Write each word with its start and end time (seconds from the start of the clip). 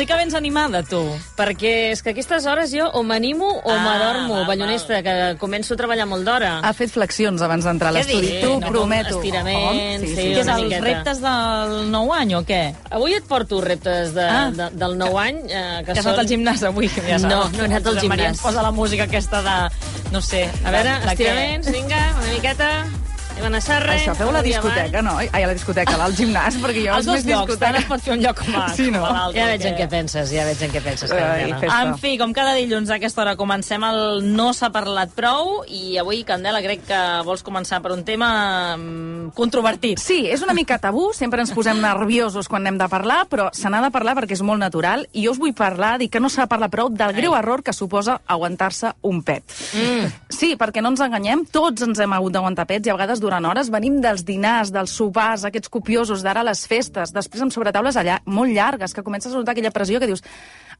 Sí 0.00 0.06
que 0.08 0.16
vens 0.16 0.32
animada, 0.34 0.80
tu. 0.82 1.00
Perquè 1.36 1.90
és 1.92 2.00
que 2.02 2.10
a 2.10 2.14
aquestes 2.14 2.46
hores 2.48 2.72
jo 2.72 2.86
o 2.96 3.02
m'animo 3.04 3.48
o 3.60 3.70
Ah, 3.70 3.78
m'adormo, 3.84 4.44
ballonesta, 4.48 5.02
que 5.04 5.36
començo 5.38 5.74
a 5.74 5.76
treballar 5.76 6.06
molt 6.08 6.24
d'hora. 6.24 6.60
Ha 6.64 6.72
fet 6.72 6.90
flexions 6.90 7.42
abans 7.44 7.64
d'entrar 7.68 7.90
a 7.90 7.92
Què 7.92 8.04
l'estudi. 8.06 8.40
T'ho 8.40 8.58
No, 8.60 8.68
prometo. 8.68 9.18
estiraments, 9.20 10.00
sí, 10.00 10.08
sí, 10.08 10.14
sí. 10.16 10.22
Què 10.32 10.40
és 10.40 10.48
els 10.48 10.62
miqueta. 10.62 10.84
reptes 10.86 11.20
del 11.20 11.90
nou 11.90 12.12
any 12.16 12.34
o 12.34 12.42
què? 12.48 12.62
Avui 12.90 13.14
et 13.14 13.24
porto 13.28 13.60
reptes 13.60 14.14
de, 14.14 14.24
Ah. 14.28 14.50
de, 14.50 14.70
del 14.72 14.96
nou 14.96 15.18
any. 15.18 15.36
Eh, 15.48 15.82
que 15.84 15.92
Que 15.92 15.98
has 15.98 16.04
són... 16.04 16.14
anat 16.14 16.20
al 16.24 16.28
gimnàs 16.28 16.62
avui? 16.64 16.88
Ja 16.88 17.18
saps. 17.18 17.22
No, 17.34 17.48
no 17.50 17.62
he 17.62 17.66
anat 17.66 17.86
al 17.86 17.94
Maria 17.94 18.08
gimnàs. 18.08 18.28
ens 18.28 18.40
posa 18.40 18.62
la 18.62 18.70
música 18.70 19.04
aquesta 19.04 19.42
de... 19.42 20.10
No 20.12 20.20
sé. 20.22 20.48
A 20.64 20.70
veure, 20.70 20.96
estiraments, 21.12 21.68
què? 21.68 21.72
vinga, 21.72 22.00
una 22.18 22.32
miqueta. 22.32 22.70
Anem 23.40 23.56
a 23.56 23.60
Sarre. 23.64 23.94
Això 23.96 24.12
feu 24.18 24.28
a 24.28 24.34
la 24.34 24.42
discoteca, 24.44 25.00
no? 25.02 25.14
Ai, 25.16 25.28
a 25.32 25.48
la 25.48 25.54
discoteca, 25.56 25.94
al 26.04 26.12
gimnàs, 26.16 26.58
perquè 26.60 26.82
jo 26.84 26.96
Els 26.98 27.06
dos 27.08 27.14
més 27.16 27.24
llocs, 27.24 27.46
discoteca... 27.48 27.60
tant 27.72 27.78
es 27.80 27.86
pot 27.88 28.02
fer 28.04 28.12
un 28.12 28.20
lloc 28.24 28.40
com 28.42 28.56
a, 28.60 28.64
Sí, 28.76 28.90
no? 28.92 29.00
com 29.00 29.16
a 29.16 29.22
l'altre. 29.22 29.40
Ja 29.40 29.46
veig 29.48 29.64
en 29.70 29.76
què 29.78 29.86
penses, 29.94 30.32
ja 30.34 30.44
veig 30.44 30.64
en 30.66 30.74
què 30.74 30.82
penses. 30.84 31.14
Ai. 31.16 31.46
En 31.70 31.94
fi, 32.02 32.12
com 32.20 32.34
cada 32.36 32.52
dilluns 32.58 32.92
a 32.92 32.98
aquesta 33.00 33.22
hora 33.24 33.34
comencem 33.40 33.84
el 33.88 34.00
No 34.36 34.50
s'ha 34.56 34.68
parlat 34.74 35.14
prou 35.16 35.62
i 35.72 35.96
avui, 36.02 36.20
Candela, 36.28 36.60
crec 36.64 36.84
que 36.90 37.00
vols 37.24 37.42
començar 37.46 37.80
per 37.80 37.94
un 37.96 38.04
tema 38.04 38.28
mm, 38.76 39.32
controvertit. 39.38 40.02
Sí, 40.04 40.20
és 40.28 40.44
una 40.44 40.52
mica 40.56 40.76
tabú, 40.82 41.08
sempre 41.16 41.40
ens 41.40 41.54
posem 41.56 41.80
nerviosos 41.80 42.48
quan 42.52 42.68
hem 42.68 42.76
de 42.80 42.90
parlar, 42.92 43.22
però 43.32 43.48
se 43.56 43.72
n'ha 43.72 43.80
de 43.86 43.92
parlar 43.94 44.18
perquè 44.20 44.36
és 44.36 44.44
molt 44.44 44.60
natural 44.60 45.06
i 45.16 45.24
jo 45.24 45.32
us 45.32 45.40
vull 45.40 45.56
parlar, 45.56 45.94
dic 46.02 46.12
que 46.12 46.20
no 46.20 46.28
s'ha 46.28 46.44
de 46.44 46.52
parlar 46.52 46.68
prou 46.68 46.92
del 46.92 47.16
greu 47.16 47.32
error 47.38 47.64
que 47.64 47.72
suposa 47.72 48.20
aguantar-se 48.28 48.92
un 49.08 49.24
pet. 49.24 49.48
Mm. 49.72 50.12
Sí, 50.28 50.52
perquè 50.60 50.84
no 50.84 50.92
ens 50.92 51.00
enganyem, 51.00 51.46
tots 51.48 51.88
ens 51.88 52.04
hem 52.04 52.12
hagut 52.12 52.36
d'aguantar 52.36 52.68
pets 52.68 52.84
i 52.86 52.92
a 52.92 52.98
vegades 52.98 53.20
durant 53.20 53.29
hores 53.38 53.70
venim 53.70 54.00
dels 54.02 54.24
dinars, 54.26 54.72
dels 54.74 54.90
sopars, 54.90 55.44
aquests 55.44 55.70
copiosos, 55.70 56.24
d'ara 56.26 56.42
les 56.42 56.64
festes, 56.66 57.12
després 57.14 57.42
amb 57.42 57.54
sobretaules 57.54 57.96
allà 57.96 58.18
molt 58.26 58.50
llargues, 58.52 58.94
que 58.94 59.04
comences 59.06 59.32
a 59.32 59.38
notar 59.38 59.54
aquella 59.54 59.70
pressió 59.70 60.00
que 60.00 60.08
dius 60.10 60.24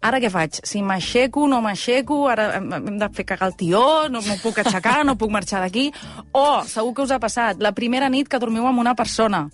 ara 0.00 0.18
què 0.20 0.30
faig? 0.32 0.60
Si 0.64 0.82
m'aixeco, 0.82 1.46
no 1.48 1.60
m'aixeco, 1.62 2.22
ara 2.32 2.54
hem 2.58 2.96
de 2.98 3.08
fer 3.14 3.26
cagar 3.28 3.50
el 3.50 3.56
tió, 3.60 3.82
no 4.08 4.22
m'ho 4.24 4.38
puc 4.42 4.62
aixecar, 4.62 5.04
no 5.04 5.18
puc 5.20 5.30
marxar 5.30 5.60
d'aquí. 5.62 5.90
O, 6.32 6.64
segur 6.66 6.94
que 6.96 7.04
us 7.04 7.12
ha 7.12 7.20
passat, 7.22 7.60
la 7.60 7.74
primera 7.76 8.08
nit 8.08 8.28
que 8.28 8.40
dormiu 8.40 8.66
amb 8.66 8.80
una 8.80 8.96
persona. 8.96 9.46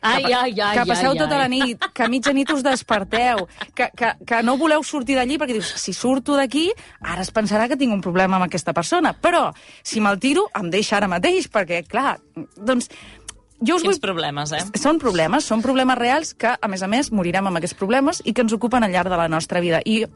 Ai, 0.00 0.22
que, 0.24 0.34
ai, 0.34 0.54
ai, 0.60 0.76
que 0.78 0.86
passeu 0.88 1.12
ai, 1.12 1.18
tota 1.18 1.36
ai. 1.36 1.42
la 1.42 1.48
nit, 1.52 1.86
que 1.94 2.04
a 2.04 2.08
mitja 2.08 2.32
nit 2.32 2.50
us 2.54 2.62
desperteu, 2.64 3.44
que, 3.76 3.90
que, 3.96 4.12
que 4.26 4.40
no 4.46 4.56
voleu 4.60 4.84
sortir 4.86 5.18
d'allí 5.18 5.36
perquè 5.40 5.58
dius, 5.58 5.74
si 5.82 5.92
surto 5.96 6.38
d'aquí, 6.38 6.68
ara 7.00 7.20
es 7.24 7.32
pensarà 7.34 7.68
que 7.68 7.78
tinc 7.80 7.92
un 7.92 8.00
problema 8.04 8.38
amb 8.38 8.48
aquesta 8.48 8.72
persona. 8.76 9.12
Però, 9.12 9.50
si 9.84 10.00
me'l 10.00 10.20
tiro, 10.22 10.46
em 10.56 10.70
deixa 10.72 10.96
ara 10.98 11.10
mateix, 11.10 11.50
perquè, 11.52 11.84
clar, 11.88 12.16
doncs... 12.56 12.90
Jo 13.60 13.76
us 13.76 13.82
Quins 13.84 13.98
vull... 13.98 14.00
problemes, 14.00 14.52
eh? 14.56 14.62
Són 14.80 14.98
problemes, 14.98 15.44
són 15.44 15.60
problemes 15.60 15.98
reals 15.98 16.32
que, 16.34 16.48
a 16.56 16.68
més 16.72 16.80
a 16.82 16.88
més, 16.88 17.10
morirem 17.12 17.46
amb 17.50 17.58
aquests 17.60 17.76
problemes 17.76 18.22
i 18.24 18.32
que 18.32 18.40
ens 18.40 18.54
ocupen 18.56 18.82
al 18.86 18.90
llarg 18.94 19.10
de 19.12 19.18
la 19.20 19.26
nostra 19.28 19.60
vida. 19.60 19.82
I 19.84 20.06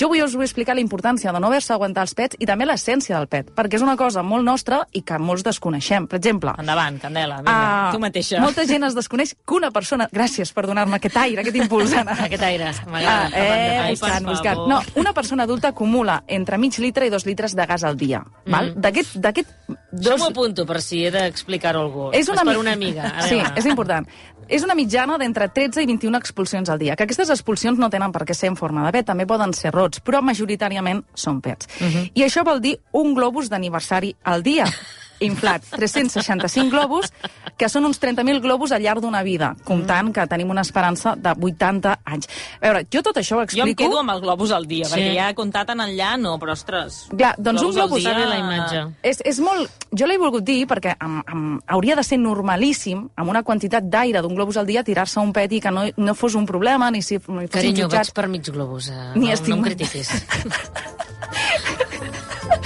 jo 0.00 0.06
avui 0.08 0.22
us 0.24 0.32
vull 0.34 0.46
explicar 0.46 0.74
la 0.78 0.80
importància 0.80 1.32
de 1.32 1.40
no 1.40 1.50
haver-se 1.50 1.74
aguantar 1.74 2.06
els 2.06 2.14
pets 2.16 2.36
i 2.40 2.46
també 2.48 2.64
l'essència 2.64 3.18
del 3.18 3.28
pet, 3.28 3.50
perquè 3.56 3.76
és 3.76 3.84
una 3.84 3.96
cosa 4.00 4.22
molt 4.24 4.44
nostra 4.48 4.78
i 4.96 5.02
que 5.04 5.18
molts 5.20 5.44
desconeixem. 5.44 6.06
Per 6.08 6.16
exemple, 6.16 6.54
Endavant, 6.58 6.96
Candela, 7.02 7.42
vinga, 7.42 7.52
Ah, 7.56 7.90
tu 7.92 8.00
mateixa. 8.00 8.40
Molta 8.40 8.64
gent 8.66 8.84
es 8.88 8.96
desconeix 8.96 9.34
que 9.44 9.54
una 9.58 9.70
persona... 9.70 10.08
Gràcies 10.12 10.54
per 10.56 10.64
donar-me 10.66 10.96
aquest 10.96 11.16
aire, 11.20 11.42
aquest 11.44 11.56
impuls, 11.60 11.92
Anna. 11.92 12.16
Aquest 12.26 12.42
aire, 12.48 12.70
Ah, 12.72 12.88
m'agrada. 12.88 13.28
eh, 13.36 13.78
Ai, 13.84 13.90
buscant, 13.92 14.24
per 14.24 14.32
buscant. 14.32 14.64
No, 14.72 14.80
una 15.02 15.12
persona 15.12 15.44
adulta 15.44 15.68
acumula 15.74 16.22
entre 16.26 16.56
mig 16.56 16.78
litre 16.80 17.06
i 17.06 17.10
dos 17.12 17.26
litres 17.26 17.54
de 17.54 17.66
gas 17.66 17.84
al 17.84 17.96
dia. 18.00 18.24
Val? 18.46 18.72
D'aquest... 18.76 19.16
d'aquest 19.20 19.52
Això 19.68 20.10
dos... 20.12 20.20
m'ho 20.20 20.28
apunto 20.32 20.64
per 20.68 20.80
si 20.84 21.04
he 21.06 21.10
d'explicar-ho 21.12 21.80
a 21.80 21.84
algú. 21.84 22.08
És 22.16 22.28
una, 22.32 22.42
per 22.44 22.54
mi- 22.54 22.60
una 22.60 22.72
amiga. 22.72 22.85
Ara 22.94 23.22
Sí, 23.28 23.36
va. 23.40 23.52
és 23.56 23.66
important. 23.66 24.06
És 24.48 24.62
una 24.62 24.76
mitjana 24.78 25.16
d'entre 25.18 25.48
13 25.48 25.82
i 25.82 25.86
21 25.86 26.16
expulsions 26.18 26.68
al 26.70 26.78
dia. 26.78 26.94
Que 26.94 27.02
aquestes 27.02 27.30
expulsions 27.30 27.78
no 27.78 27.88
tenen 27.90 28.12
per 28.12 28.22
què 28.24 28.34
ser 28.34 28.46
en 28.52 28.56
forma 28.56 28.84
de 28.86 28.92
pet, 28.92 29.06
també 29.06 29.26
poden 29.26 29.52
ser 29.52 29.72
rots, 29.74 29.98
però 30.00 30.20
majoritàriament 30.22 31.02
són 31.14 31.40
pets. 31.42 31.66
I 32.14 32.22
això 32.22 32.44
vol 32.46 32.60
dir 32.60 32.76
un 32.92 33.14
globus 33.14 33.48
d'aniversari 33.50 34.14
al 34.22 34.42
dia 34.46 34.66
inflat 35.20 35.62
365 35.72 36.70
globus, 36.70 37.12
que 37.56 37.68
són 37.72 37.86
uns 37.88 38.00
30.000 38.02 38.40
globus 38.44 38.72
al 38.72 38.82
llarg 38.84 39.00
d'una 39.00 39.22
vida, 39.24 39.54
comptant 39.64 40.12
que 40.12 40.26
tenim 40.28 40.50
una 40.52 40.60
esperança 40.66 41.14
de 41.16 41.32
80 41.40 41.94
anys. 42.04 42.28
A 42.60 42.66
veure, 42.66 42.82
jo 42.92 43.02
tot 43.02 43.16
això 43.16 43.38
ho 43.38 43.46
Jo 43.46 43.62
em 43.64 43.70
explico... 43.72 43.82
quedo 43.86 44.00
amb 44.00 44.10
el 44.12 44.20
globus 44.20 44.52
al 44.52 44.66
dia, 44.66 44.84
Sí. 44.86 44.94
perquè 44.94 45.14
ja 45.16 45.30
he 45.30 45.34
comptat 45.34 45.70
en 45.72 45.80
enllà, 45.86 46.16
no, 46.20 46.36
però 46.38 46.52
ostres... 46.52 47.06
Clar, 47.16 47.34
doncs 47.38 47.62
un 47.62 47.72
globus 47.72 48.04
al 48.06 48.16
dia- 48.20 48.26
la 48.28 48.38
imatge. 48.42 48.84
És, 49.02 49.22
és 49.24 49.40
molt... 49.40 49.70
Jo 49.96 50.06
l'he 50.06 50.18
volgut 50.20 50.44
dir 50.44 50.66
perquè 50.68 50.96
am, 51.00 51.22
am, 51.26 51.46
hauria 51.66 51.96
de 51.96 52.04
ser 52.04 52.18
normalíssim, 52.20 53.06
amb 53.16 53.30
una 53.32 53.42
quantitat 53.42 53.88
d'aire 53.88 54.20
d'un 54.22 54.34
globus 54.36 54.56
al 54.60 54.66
dia, 54.68 54.84
tirar-se 54.84 55.20
un 55.20 55.32
pet 55.32 55.52
i 55.56 55.60
que 55.60 55.70
no, 55.72 55.86
no 55.96 56.14
fos 56.14 56.34
un 56.36 56.44
problema, 56.46 56.90
ni 56.90 57.00
si 57.02 57.16
ni 57.28 57.48
Carinyo, 57.48 57.86
vaig 57.88 57.96
jutjats. 57.96 58.10
per 58.12 58.28
mig 58.28 58.44
globus. 58.50 58.88
Eh? 58.90 59.00
Ni 59.14 59.26
no, 59.26 59.26
no 59.28 59.32
estigma- 59.32 59.56
em 59.56 59.64
critiquis. 59.70 60.10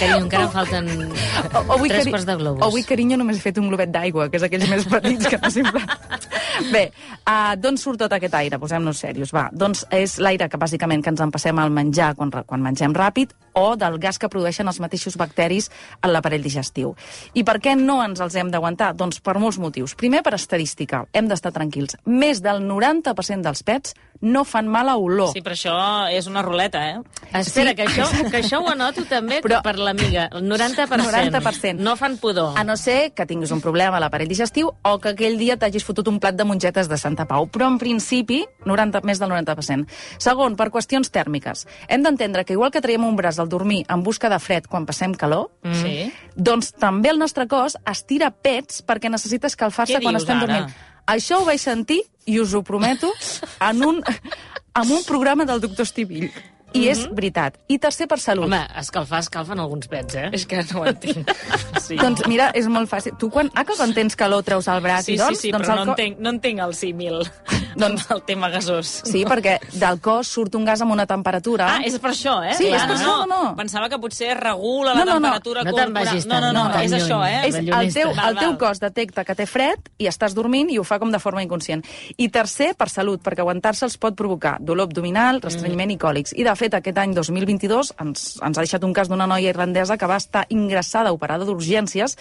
Carinyo, 0.01 0.25
encara 0.25 0.45
em 0.45 0.53
falten 0.53 0.89
O, 1.69 1.75
avui, 1.75 1.89
tres 1.89 2.09
quarts 2.09 2.27
de 2.27 2.37
globus. 2.37 2.63
Avui, 2.65 2.83
carinyo, 2.87 3.19
només 3.21 3.39
he 3.39 3.43
fet 3.43 3.59
un 3.61 3.69
globet 3.71 3.91
d'aigua, 3.93 4.29
que 4.31 4.39
és 4.41 4.47
aquells 4.47 4.69
més 4.71 4.87
petits 4.89 5.29
que 5.31 5.39
no 5.41 5.51
sempre... 5.53 5.83
Bé, 6.71 6.83
uh, 7.25 7.55
d'on 7.57 7.79
surt 7.81 8.03
tot 8.03 8.13
aquest 8.13 8.35
aire? 8.37 8.59
Posem-nos 8.61 9.01
serios, 9.01 9.33
va. 9.35 9.49
Doncs 9.53 9.87
és 9.97 10.19
l'aire 10.23 10.51
que 10.51 10.61
bàsicament 10.61 11.05
que 11.05 11.13
ens 11.15 11.23
empassem 11.25 11.59
al 11.59 11.73
menjar 11.75 12.13
quan, 12.19 12.33
quan 12.47 12.65
mengem 12.65 12.95
ràpid 12.97 13.33
o 13.53 13.77
del 13.77 13.99
gas 13.99 14.19
que 14.19 14.29
produeixen 14.29 14.69
els 14.69 14.81
mateixos 14.81 15.17
bacteris 15.17 15.71
en 16.03 16.13
l'aparell 16.13 16.43
digestiu. 16.43 16.95
I 17.35 17.45
per 17.45 17.59
què 17.61 17.77
no 17.77 18.01
ens 18.05 18.21
els 18.21 18.35
hem 18.37 18.51
d'aguantar? 18.51 18.93
Doncs 18.97 19.21
per 19.21 19.39
molts 19.39 19.59
motius. 19.59 19.95
Primer, 19.95 20.23
per 20.23 20.35
estadística. 20.35 21.05
Hem 21.13 21.29
d'estar 21.29 21.53
tranquils. 21.53 21.97
Més 22.07 22.41
del 22.43 22.63
90% 22.67 23.43
dels 23.43 23.63
pets 23.63 23.95
no 24.21 24.43
fan 24.45 24.67
mala 24.69 24.97
olor. 25.01 25.31
Sí, 25.33 25.41
però 25.41 25.55
això 25.57 25.75
és 26.13 26.27
una 26.29 26.43
ruleta, 26.45 26.83
eh? 26.91 26.99
Espera, 27.33 27.71
Sí, 27.71 27.77
que, 27.77 27.87
això, 27.87 28.05
que 28.31 28.43
això 28.43 28.59
ho 28.61 28.69
anoto 28.69 29.05
també 29.09 29.39
Però- 29.41 29.61
Però... 29.61 29.63
per 29.65 29.79
l'amiga. 29.79 30.29
El 30.33 30.45
90%. 30.51 31.01
90%. 31.01 31.79
No 31.81 31.97
fan 31.97 32.19
pudor. 32.19 32.59
A 32.59 32.65
no 32.65 32.77
ser 32.77 33.13
que 33.17 33.25
tinguis 33.27 33.51
un 33.51 33.63
problema 33.65 33.97
a 33.97 34.01
l'aparell 34.01 34.29
digestiu 34.29 34.73
o 34.83 34.99
que 35.01 35.15
aquell 35.15 35.39
dia 35.41 35.57
t'hagis 35.57 35.85
fotut 35.85 36.09
un 36.09 36.19
plat 36.21 36.37
de 36.37 36.45
mongetes 36.45 36.89
de 36.91 36.99
Santa 37.01 37.25
Pau. 37.27 37.47
Però, 37.49 37.67
en 37.67 37.79
principi, 37.81 38.45
90, 38.67 39.01
més 39.09 39.19
del 39.19 39.31
90%. 39.33 39.87
Segon, 40.19 40.55
per 40.57 40.69
qüestions 40.71 41.09
tèrmiques. 41.11 41.67
Hem 41.89 42.03
d'entendre 42.05 42.45
que 42.45 42.53
igual 42.53 42.71
que 42.71 42.83
traiem 42.85 43.05
un 43.09 43.17
braç 43.17 43.40
al 43.41 43.49
dormir 43.49 43.85
en 43.89 44.03
busca 44.07 44.29
de 44.29 44.39
fred 44.39 44.67
quan 44.69 44.87
passem 44.87 45.15
calor, 45.15 45.51
Mm. 45.63 45.75
Sí. 45.83 46.13
doncs 46.37 46.73
també 46.73 47.11
el 47.11 47.19
nostre 47.19 47.47
cos 47.49 47.77
estira 47.91 48.31
pets 48.31 48.85
perquè 48.87 49.11
necessita 49.11 49.47
escalfar-se 49.49 50.01
quan 50.01 50.15
dius, 50.15 50.23
estem 50.23 50.39
ara? 50.39 50.47
dormint. 50.47 50.77
Això 51.11 51.41
ho 51.41 51.45
vaig 51.45 51.59
sentir, 51.59 52.03
i 52.27 52.39
us 52.39 52.53
ho 52.55 52.63
prometo, 52.63 53.11
en 53.61 53.83
un, 53.85 54.03
en 54.05 54.91
un 54.93 55.05
programa 55.05 55.45
del 55.45 55.61
doctor 55.61 55.83
Estivill. 55.89 56.31
I 56.73 56.85
és 56.87 57.01
veritat. 57.11 57.57
I 57.67 57.81
tercer, 57.83 58.07
per 58.07 58.21
salut. 58.23 58.45
Home, 58.47 58.61
escalfar 58.79 59.19
escalfen 59.25 59.59
alguns 59.59 59.89
pets, 59.91 60.15
eh? 60.15 60.29
És 60.33 60.45
que 60.47 60.61
no 60.63 60.81
ho 60.81 60.87
entenc. 60.87 61.27
Sí. 61.83 61.97
Doncs 61.99 62.23
mira, 62.31 62.53
és 62.55 62.69
molt 62.71 62.87
fàcil. 62.89 63.17
Tu 63.19 63.27
quan, 63.29 63.49
ah, 63.59 63.65
que 63.67 63.75
quan 63.75 63.91
tens 63.93 64.15
calor 64.15 64.45
treus 64.47 64.69
el 64.71 64.79
braç 64.85 65.07
Sí, 65.09 65.15
i 65.15 65.19
doncs... 65.19 65.41
sí, 65.41 65.49
sí, 65.49 65.51
doncs 65.51 65.67
però 65.67 65.81
no 65.81 65.85
co- 65.89 65.97
entenc, 65.97 66.21
no 66.23 66.31
entenc 66.31 66.61
el 66.63 66.75
símil 66.79 67.25
Doncs- 67.77 68.09
del 68.09 68.23
tema 68.27 68.49
gasós. 68.51 69.03
Sí, 69.05 69.25
perquè 69.25 69.59
del 69.79 70.01
cos 70.01 70.29
surt 70.29 70.55
un 70.59 70.65
gas 70.65 70.81
amb 70.83 70.93
una 70.93 71.07
temperatura... 71.07 71.69
Ah, 71.77 71.81
és 71.87 71.99
per 72.03 72.11
això, 72.13 72.39
eh? 72.47 72.55
Sí, 72.59 72.67
és 72.67 72.75
Clar, 72.75 72.87
per 72.89 72.97
això, 72.97 73.15
no, 73.27 73.27
no. 73.45 73.57
Pensava 73.57 73.89
que 73.89 73.99
potser 74.03 74.35
regula 74.39 74.95
la 74.95 75.05
No, 75.05 75.05
no, 75.05 75.15
no. 75.21 75.21
temperatura 75.29 75.65
No 75.65 75.73
te'n 75.75 75.85
corporal. 75.93 76.07
vagis 76.11 76.27
no, 76.27 76.41
no, 76.41 76.53
no, 76.53 76.65
no 76.69 76.81
és 76.81 76.91
lluny. 76.91 77.03
això, 77.03 77.19
eh? 77.29 77.49
És 77.49 77.55
el 77.61 77.93
teu, 77.95 78.13
Val, 78.15 78.33
el 78.35 78.39
teu 78.39 78.57
cos 78.59 78.81
detecta 78.81 79.25
que 79.25 79.35
té 79.39 79.47
fred 79.47 79.91
i 79.99 80.09
estàs 80.11 80.35
dormint 80.35 80.71
i 80.71 80.79
ho 80.79 80.85
fa 80.85 80.99
com 80.99 81.11
de 81.13 81.19
forma 81.23 81.43
inconscient. 81.43 81.85
I 82.17 82.29
tercer, 82.29 82.73
per 82.77 82.89
salut, 82.89 83.23
perquè 83.23 83.41
aguantar-se 83.45 83.85
els 83.87 83.97
pot 84.01 84.17
provocar 84.17 84.57
dolor 84.61 84.89
abdominal, 84.89 85.41
restrenyiment 85.41 85.91
i 85.95 85.99
còlics. 85.99 86.35
I, 86.37 86.45
de 86.45 86.55
fet, 86.57 86.75
aquest 86.75 86.99
any 86.99 87.15
2022 87.15 87.95
ens, 88.01 88.27
ens 88.43 88.59
ha 88.59 88.61
deixat 88.65 88.85
un 88.85 88.93
cas 88.97 89.09
d'una 89.09 89.27
noia 89.31 89.51
irlandesa 89.53 89.97
que 90.01 90.07
va 90.11 90.17
estar 90.17 90.47
ingressada, 90.51 91.13
operada 91.13 91.45
d'urgències, 91.45 92.17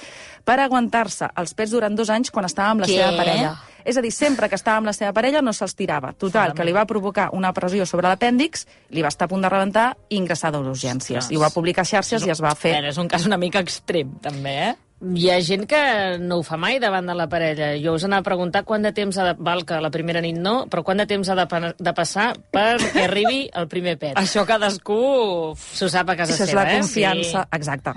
per 0.46 0.60
aguantar-se 0.60 1.30
els 1.38 1.54
pets 1.54 1.72
durant 1.72 1.96
dos 1.96 2.10
anys 2.10 2.32
quan 2.32 2.46
estava 2.46 2.72
amb 2.74 2.82
la 2.82 2.88
Què? 2.88 2.98
seva 3.00 3.18
parella. 3.18 3.56
És 3.86 3.98
a 3.98 4.02
dir, 4.02 4.12
sempre 4.12 4.50
que 4.50 4.56
estava 4.60 4.78
amb 4.82 4.90
la 4.90 4.94
seva 4.94 5.14
parella 5.14 5.42
no 5.42 5.54
se'ls 5.54 5.76
tirava. 5.76 6.12
Total, 6.14 6.54
que 6.54 6.66
li 6.68 6.74
va 6.76 6.86
provocar 6.90 7.30
una 7.34 7.54
pressió 7.54 7.86
sobre 7.86 8.08
l'apèndix, 8.10 8.66
li 8.92 9.02
va 9.06 9.10
estar 9.14 9.26
a 9.26 9.32
punt 9.32 9.42
de 9.46 9.50
rebentar 9.50 9.88
i 10.10 10.18
ingressada 10.18 10.58
a 10.60 10.62
urgències. 10.62 11.18
Ostres. 11.26 11.32
I 11.32 11.38
ho 11.40 11.42
va 11.46 11.50
publicar 11.54 11.82
a 11.88 11.90
xarxes 11.94 12.26
i 12.28 12.32
es 12.34 12.42
va 12.44 12.56
fer... 12.56 12.76
Bé, 12.82 12.90
és 12.94 12.98
un 13.02 13.08
cas 13.08 13.26
una 13.26 13.38
mica 13.38 13.60
extrem, 13.64 14.18
també, 14.22 14.56
eh? 14.70 14.76
Hi 15.16 15.30
ha 15.32 15.38
gent 15.40 15.62
que 15.64 15.80
no 16.20 16.42
ho 16.42 16.44
fa 16.44 16.58
mai 16.60 16.76
davant 16.84 17.08
de 17.08 17.14
la 17.16 17.30
parella. 17.32 17.70
Jo 17.80 17.94
us 17.96 18.04
anava 18.04 18.20
a 18.20 18.28
preguntar 18.28 18.66
quant 18.68 18.84
de 18.84 18.92
temps 18.92 19.16
ha 19.16 19.30
de... 19.30 19.36
Val 19.40 19.64
que 19.64 19.78
la 19.80 19.88
primera 19.94 20.20
nit 20.20 20.36
no, 20.36 20.66
però 20.68 20.84
quant 20.84 21.00
de 21.00 21.06
temps 21.08 21.30
ha 21.32 21.38
de, 21.40 21.46
pa- 21.48 21.72
de 21.72 21.94
passar 21.96 22.34
perquè 22.52 23.06
arribi 23.06 23.46
el 23.56 23.70
primer 23.72 23.96
pet. 24.02 24.20
Això 24.20 24.44
cadascú... 24.46 25.56
S'ho 25.56 25.88
sap 25.88 26.12
a 26.12 26.18
casa 26.20 26.36
Això 26.36 26.44
és 26.44 26.52
seva, 26.52 26.66
la 26.68 26.74
eh? 26.74 26.82
confiança. 26.82 27.46
Exacte. 27.56 27.94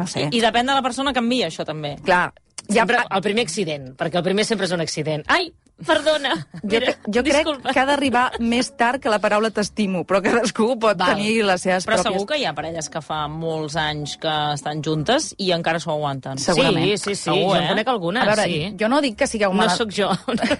No 0.00 0.06
sé. 0.08 0.30
I, 0.30 0.38
I 0.38 0.40
depèn 0.40 0.64
de 0.72 0.78
la 0.78 0.82
persona 0.84 1.12
que 1.12 1.20
envia, 1.20 1.50
això 1.52 1.64
també. 1.68 1.98
Clar, 2.08 2.30
Sí. 2.66 2.78
Sempre 2.78 2.98
el 3.04 3.22
primer 3.22 3.46
accident, 3.46 3.92
perquè 3.98 4.18
el 4.20 4.26
primer 4.26 4.44
sempre 4.48 4.66
és 4.66 4.74
un 4.74 4.82
accident. 4.82 5.22
Ai, 5.30 5.52
perdona! 5.84 6.32
Jo, 6.62 6.68
Mira, 6.80 6.94
jo 7.04 7.22
crec 7.22 7.34
disculpa. 7.42 7.72
que 7.74 7.80
ha 7.80 7.84
d'arribar 7.86 8.24
més 8.40 8.70
tard 8.78 9.00
que 9.02 9.10
la 9.12 9.18
paraula 9.22 9.50
t'estimo, 9.52 10.04
però 10.08 10.22
cadascú 10.24 10.70
pot 10.80 10.96
Val. 10.96 11.14
tenir 11.14 11.42
les 11.44 11.60
seves 11.62 11.84
Però 11.86 11.98
pròpies... 11.98 12.12
segur 12.14 12.26
que 12.30 12.38
hi 12.40 12.46
ha 12.48 12.54
parelles 12.56 12.88
que 12.90 13.02
fa 13.04 13.26
molts 13.28 13.76
anys 13.76 14.16
que 14.22 14.32
estan 14.54 14.80
juntes 14.82 15.34
i 15.38 15.50
encara 15.52 15.78
s'ho 15.82 15.92
aguanten. 15.92 16.38
Segurament. 16.40 16.86
Sí, 16.96 16.96
sí, 16.96 17.14
sí, 17.14 17.22
Segur, 17.28 17.42
jo 17.50 17.56
eh? 17.56 17.62
en 17.62 17.68
conec 17.74 17.88
alguna, 17.92 18.22
A 18.24 18.30
veure, 18.32 18.46
sí. 18.48 18.72
jo 18.80 18.88
no 18.88 19.02
dic 19.04 19.16
que 19.20 19.26
sigueu 19.28 19.52
No 19.52 19.64
mal... 19.64 19.70
sóc 19.76 19.92
jo. 19.92 20.10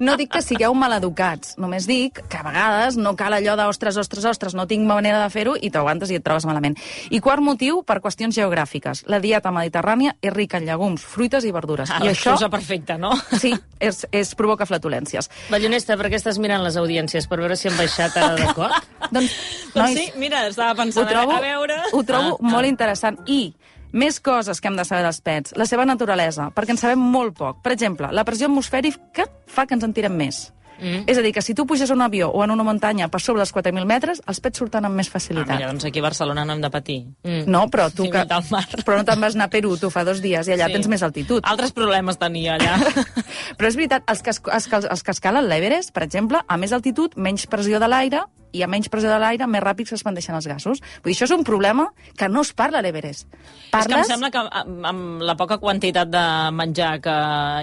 No 0.00 0.14
dic 0.16 0.30
que 0.32 0.40
sigueu 0.44 0.72
maleducats, 0.76 1.56
només 1.60 1.86
dic 1.88 2.20
que 2.30 2.38
a 2.38 2.44
vegades 2.46 2.96
no 3.00 3.14
cal 3.18 3.34
allò 3.36 3.56
de 3.58 3.66
ostres, 3.68 3.96
ostres, 4.00 4.24
ostres, 4.28 4.54
no 4.56 4.66
tinc 4.70 4.86
manera 4.88 5.18
de 5.22 5.28
fer-ho 5.32 5.56
i 5.60 5.68
t'aguantes 5.72 6.12
i 6.12 6.16
et 6.20 6.24
trobes 6.24 6.46
malament. 6.48 6.76
I 7.10 7.20
quart 7.20 7.42
motiu, 7.44 7.82
per 7.84 7.98
qüestions 8.00 8.36
geogràfiques. 8.36 9.02
La 9.12 9.18
dieta 9.20 9.50
mediterrània 9.52 10.14
és 10.22 10.32
rica 10.32 10.60
en 10.60 10.68
llegums, 10.68 11.04
fruites 11.04 11.44
i 11.44 11.52
verdures. 11.52 11.90
Ah, 11.92 12.00
I 12.04 12.12
això, 12.14 12.36
perfecta, 12.52 12.96
no? 13.00 13.12
sí, 13.40 13.52
és, 13.80 14.06
és, 14.12 14.32
provoca 14.50 14.66
flatulències. 14.66 15.30
Ballonesta, 15.50 15.96
per 16.00 16.10
què 16.10 16.18
estàs 16.18 16.38
mirant 16.42 16.64
les 16.66 16.76
audiències? 16.80 17.28
Per 17.30 17.38
veure 17.38 17.56
si 17.56 17.70
han 17.70 17.78
baixat 17.78 18.16
ara 18.18 18.34
de 18.38 18.48
cop? 18.56 18.74
Doncs, 19.14 19.34
Doncs 19.74 19.96
sí, 19.96 20.06
mira, 20.18 20.44
estava 20.50 20.74
ho 20.74 20.78
pensant, 20.82 21.08
trobo, 21.08 21.36
a 21.38 21.42
veure... 21.44 21.78
ho 21.92 22.02
trobo 22.06 22.36
Ah, 22.40 22.50
molt 22.56 22.66
interessant. 22.66 23.20
I 23.30 23.54
més 23.92 24.20
coses 24.22 24.60
que 24.60 24.70
hem 24.70 24.76
de 24.78 24.84
saber 24.86 25.02
dels 25.06 25.20
pets. 25.22 25.54
La 25.58 25.66
seva 25.66 25.86
naturalesa, 25.86 26.50
perquè 26.54 26.74
en 26.74 26.80
sabem 26.82 27.00
molt 27.02 27.36
poc. 27.38 27.62
Per 27.64 27.72
exemple, 27.74 28.10
la 28.14 28.24
pressió 28.26 28.50
atmosfèrica 28.50 29.26
fa 29.50 29.66
que 29.66 29.74
ens 29.78 29.86
en 29.86 29.94
tirem 29.94 30.14
més. 30.14 30.48
Mm. 30.80 31.04
És 31.06 31.18
a 31.18 31.22
dir, 31.22 31.32
que 31.32 31.42
si 31.42 31.54
tu 31.54 31.66
puges 31.66 31.90
a 31.90 31.94
un 31.94 32.02
avió 32.02 32.30
o 32.30 32.42
en 32.44 32.50
una 32.50 32.62
muntanya 32.64 33.08
per 33.08 33.20
sobre 33.20 33.40
dels 33.40 33.52
4.000 33.54 33.84
metres, 33.86 34.22
els 34.26 34.40
pets 34.40 34.58
surten 34.58 34.84
amb 34.84 34.96
més 34.96 35.08
Ah, 35.08 35.12
facilitat. 35.12 35.56
mira, 35.56 35.66
doncs 35.68 35.84
aquí 35.84 35.98
a 35.98 36.02
Barcelona 36.02 36.44
no 36.44 36.52
hem 36.54 36.60
de 36.60 36.70
patir. 36.70 36.98
Mm. 37.22 37.44
No, 37.46 37.66
però 37.68 37.90
tu 37.94 38.08
que... 38.10 38.24
Però 38.86 38.96
no 38.96 39.04
te'n 39.04 39.20
vas 39.20 39.34
anar 39.34 39.46
a 39.46 39.50
Perú, 39.50 39.76
tu 39.76 39.90
fa 39.90 40.04
dos 40.04 40.20
dies, 40.22 40.48
i 40.48 40.52
allà 40.52 40.66
Sí. 40.66 40.72
tens 40.72 40.88
més 40.88 41.02
altitud. 41.02 41.42
Altres 41.44 41.72
problemes 41.72 42.18
tenia 42.18 42.56
allà. 42.56 42.76
Però 43.58 43.66
és 43.68 43.76
veritat, 43.76 44.02
els 44.08 44.22
que, 44.22 44.30
es- 44.30 44.40
els, 44.50 44.68
els 44.90 45.02
que 45.02 45.10
escalen 45.10 45.48
l'Everest, 45.48 45.92
per 45.92 46.02
exemple, 46.04 46.40
a 46.46 46.56
més 46.56 46.72
altitud, 46.72 47.14
menys 47.16 47.46
pressió 47.46 47.78
de 47.80 47.88
l'aire, 47.88 48.22
i 48.52 48.62
a 48.62 48.68
menys 48.70 48.88
pressió 48.92 49.10
de 49.12 49.18
l'aire, 49.22 49.46
més 49.50 49.62
ràpid 49.62 49.90
s'expandeixen 49.90 50.34
els 50.38 50.46
gasos. 50.50 50.80
Vull 51.02 51.12
dir, 51.12 51.16
això 51.16 51.28
és 51.28 51.34
un 51.36 51.44
problema 51.46 51.88
que 52.18 52.28
no 52.28 52.42
es 52.46 52.52
parla 52.56 52.80
a 52.80 52.82
l'Everest. 52.82 53.26
És 53.30 53.38
que 53.70 53.78
em 53.78 53.90
Parles... 53.94 54.08
sembla 54.10 54.30
que 54.34 54.42
amb 54.42 54.86
amb 54.90 55.22
la 55.22 55.36
poca 55.36 55.58
quantitat 55.62 56.08
de 56.10 56.24
menjar 56.56 57.00
que 57.04 57.14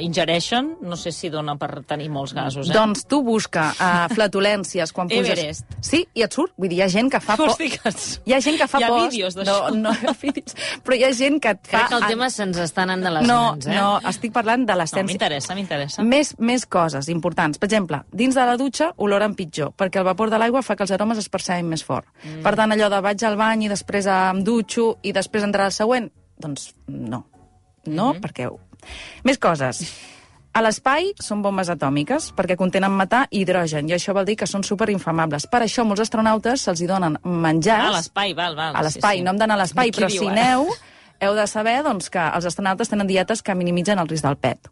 ingereixen, 0.06 0.76
no 0.82 0.96
sé 1.00 1.12
si 1.12 1.30
dona 1.34 1.58
per 1.60 1.84
tenir 1.88 2.08
molts 2.14 2.34
gasos, 2.38 2.70
eh? 2.70 2.74
Doncs 2.76 3.06
tu 3.10 3.22
busca 3.26 3.70
uh, 3.74 4.08
flatulències 4.14 4.94
quan 4.96 5.10
puges... 5.12 5.32
Everest. 5.34 5.66
Sí, 5.84 6.04
i 6.16 6.24
et 6.26 6.34
surt. 6.34 6.54
Vull 6.58 6.70
dir, 6.72 6.80
hi 6.80 6.86
ha 6.86 6.90
gent 6.94 7.12
que 7.12 7.20
fa 7.24 7.36
por... 7.40 7.56
Hi 7.58 8.34
ha 8.34 8.40
gent 8.44 8.58
que 8.60 8.68
fa 8.70 8.80
Hi 8.80 8.86
ha 8.88 8.92
post... 8.94 9.12
vídeos 9.12 9.36
no, 9.38 9.44
d'això. 9.44 9.74
no, 9.76 9.92
hi 9.92 10.08
ha 10.08 10.14
vídeos. 10.22 10.56
Però 10.86 10.98
hi 10.98 11.04
ha 11.08 11.12
gent 11.18 11.42
que 11.44 11.54
et 11.56 11.62
fa... 11.66 11.74
Crec 11.78 11.92
que 11.92 12.00
el 12.00 12.08
tema 12.14 12.30
se'ns 12.34 12.62
està 12.64 12.86
anant 12.88 13.04
de 13.04 13.12
les 13.18 13.28
no, 13.28 13.40
mans, 13.52 13.68
eh? 13.68 13.76
no, 13.76 13.90
estic 14.08 14.34
parlant 14.36 14.64
de 14.68 14.74
No, 14.78 14.80
l'essència. 14.84 15.08
m'interessa, 15.10 15.56
m'interessa. 15.58 16.04
Més, 16.06 16.34
més 16.40 16.66
coses 16.70 17.10
importants. 17.12 17.58
Per 17.60 17.68
exemple, 17.68 18.04
dins 18.14 18.36
de 18.38 18.46
la 18.48 18.56
dutxa 18.60 18.92
oloren 19.04 19.34
pitjor, 19.36 19.74
perquè 19.78 20.00
el 20.02 20.08
vapor 20.08 20.32
de 20.32 20.40
l'aigua 20.40 20.62
fa 20.64 20.77
que 20.78 20.86
els 20.86 20.94
aromes 20.96 21.20
es 21.22 21.30
percebin 21.34 21.70
més 21.70 21.84
fort. 21.84 22.08
Mm. 22.24 22.44
Per 22.46 22.54
tant, 22.56 22.74
allò 22.74 22.90
de 22.94 23.02
vaig 23.04 23.26
al 23.28 23.38
bany 23.40 23.66
i 23.66 23.72
després 23.72 24.08
em 24.14 24.44
dutxo 24.46 24.94
i 25.04 25.14
després 25.16 25.48
entrar 25.48 25.68
al 25.68 25.76
següent, 25.76 26.12
doncs 26.40 26.72
no. 26.88 27.26
No, 27.86 28.14
mm 28.14 28.16
-hmm. 28.16 28.22
perquè... 28.22 28.50
Més 29.24 29.38
coses. 29.38 29.82
A 30.58 30.62
l'espai 30.62 31.12
són 31.22 31.44
bombes 31.46 31.70
atòmiques 31.70 32.32
perquè 32.34 32.56
contenen 32.58 32.92
metà 32.98 33.28
i 33.30 33.44
hidrogen 33.44 33.90
i 33.90 33.94
això 33.94 34.14
vol 34.14 34.26
dir 34.26 34.36
que 34.36 34.48
són 34.48 34.64
superinflamables. 34.64 35.46
Per 35.52 35.62
això 35.62 35.86
molts 35.86 36.02
astronautes 36.02 36.62
se'ls 36.62 36.82
hi 36.82 36.88
donen 36.88 37.18
menjars 37.24 37.84
Ah, 37.84 37.92
a 37.92 37.98
l'espai, 37.98 38.34
val, 38.34 38.56
val. 38.56 38.76
a 38.76 38.82
l'espai, 38.82 39.18
sí, 39.18 39.22
sí. 39.22 39.24
no 39.24 39.32
hem 39.32 39.38
d'anar 39.38 39.56
a 39.60 39.62
l'espai, 39.62 39.92
però 39.92 40.08
diu, 40.08 40.20
si 40.20 40.26
eh? 40.26 40.30
aneu, 40.32 40.68
heu 41.20 41.36
de 41.36 41.48
saber 41.48 41.84
doncs, 41.84 42.10
que 42.10 42.20
els 42.20 42.46
astronautes 42.50 42.90
tenen 42.90 43.08
dietes 43.08 43.44
que 43.44 43.56
minimitzen 43.56 44.00
el 44.00 44.10
risc 44.10 44.26
del 44.26 44.38
pet. 44.38 44.72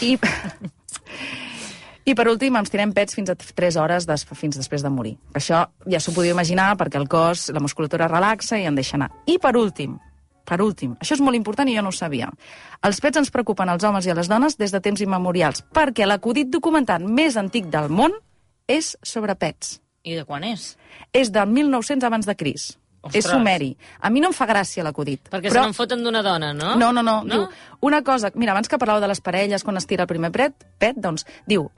I, 0.00 0.16
I 2.04 2.12
per 2.12 2.26
últim, 2.28 2.52
ens 2.58 2.68
tirem 2.68 2.90
pets 2.92 3.16
fins 3.16 3.30
a 3.32 3.34
3 3.34 3.78
hores 3.80 4.04
des, 4.04 4.24
fins 4.36 4.58
després 4.60 4.82
de 4.84 4.90
morir. 4.92 5.14
Això 5.32 5.62
ja 5.88 6.00
s'ho 6.00 6.12
podeu 6.12 6.34
imaginar 6.34 6.74
perquè 6.76 7.00
el 7.00 7.08
cos, 7.08 7.46
la 7.48 7.62
musculatura 7.64 8.10
relaxa 8.10 8.58
i 8.60 8.66
en 8.68 8.76
deixa 8.76 8.98
anar. 8.98 9.08
I 9.24 9.38
per 9.40 9.54
últim, 9.56 9.96
per 10.44 10.60
últim, 10.60 10.92
això 11.00 11.16
és 11.16 11.22
molt 11.24 11.38
important 11.38 11.68
i 11.68 11.78
jo 11.78 11.82
no 11.82 11.88
ho 11.88 11.96
sabia. 11.96 12.28
Els 12.84 13.00
pets 13.00 13.22
ens 13.22 13.32
preocupen 13.32 13.72
als 13.72 13.88
homes 13.88 14.04
i 14.04 14.12
a 14.12 14.18
les 14.18 14.28
dones 14.28 14.58
des 14.60 14.74
de 14.74 14.82
temps 14.84 15.00
immemorials, 15.00 15.64
perquè 15.72 16.04
l'acudit 16.04 16.52
documentat 16.52 17.00
més 17.00 17.40
antic 17.40 17.72
del 17.72 17.88
món 17.88 18.12
és 18.68 18.98
sobre 19.02 19.34
pets. 19.40 19.78
I 20.04 20.18
de 20.20 20.28
quan 20.28 20.44
és? 20.44 20.74
És 21.16 21.32
del 21.32 21.48
1900 21.48 22.04
abans 22.04 22.28
de 22.28 22.36
Cris. 22.36 22.74
Ostres. 23.04 23.24
És 23.24 23.30
sumeri. 23.30 23.70
A 24.00 24.10
mi 24.10 24.22
no 24.24 24.30
em 24.32 24.34
fa 24.36 24.46
gràcia 24.48 24.84
l'acudit. 24.86 25.28
Perquè 25.30 25.52
se 25.52 25.60
n'en 25.60 25.76
foten 25.76 26.02
d'una 26.04 26.22
dona, 26.24 26.52
no? 26.56 26.74
No, 26.80 26.90
no, 26.92 27.02
no, 27.04 27.20
no? 27.22 27.28
Diu, 27.28 27.46
una 27.84 28.02
cosa... 28.02 28.30
Mira, 28.34 28.54
abans 28.56 28.70
que 28.70 28.78
parlàveu 28.80 29.02
de 29.04 29.10
les 29.12 29.20
parelles 29.20 29.64
quan 29.64 29.76
es 29.76 29.86
tira 29.86 30.06
el 30.06 30.10
primer 30.10 30.32
pet, 30.32 30.54
pet 30.80 30.96
doncs, 30.96 31.26
diu, 31.46 31.68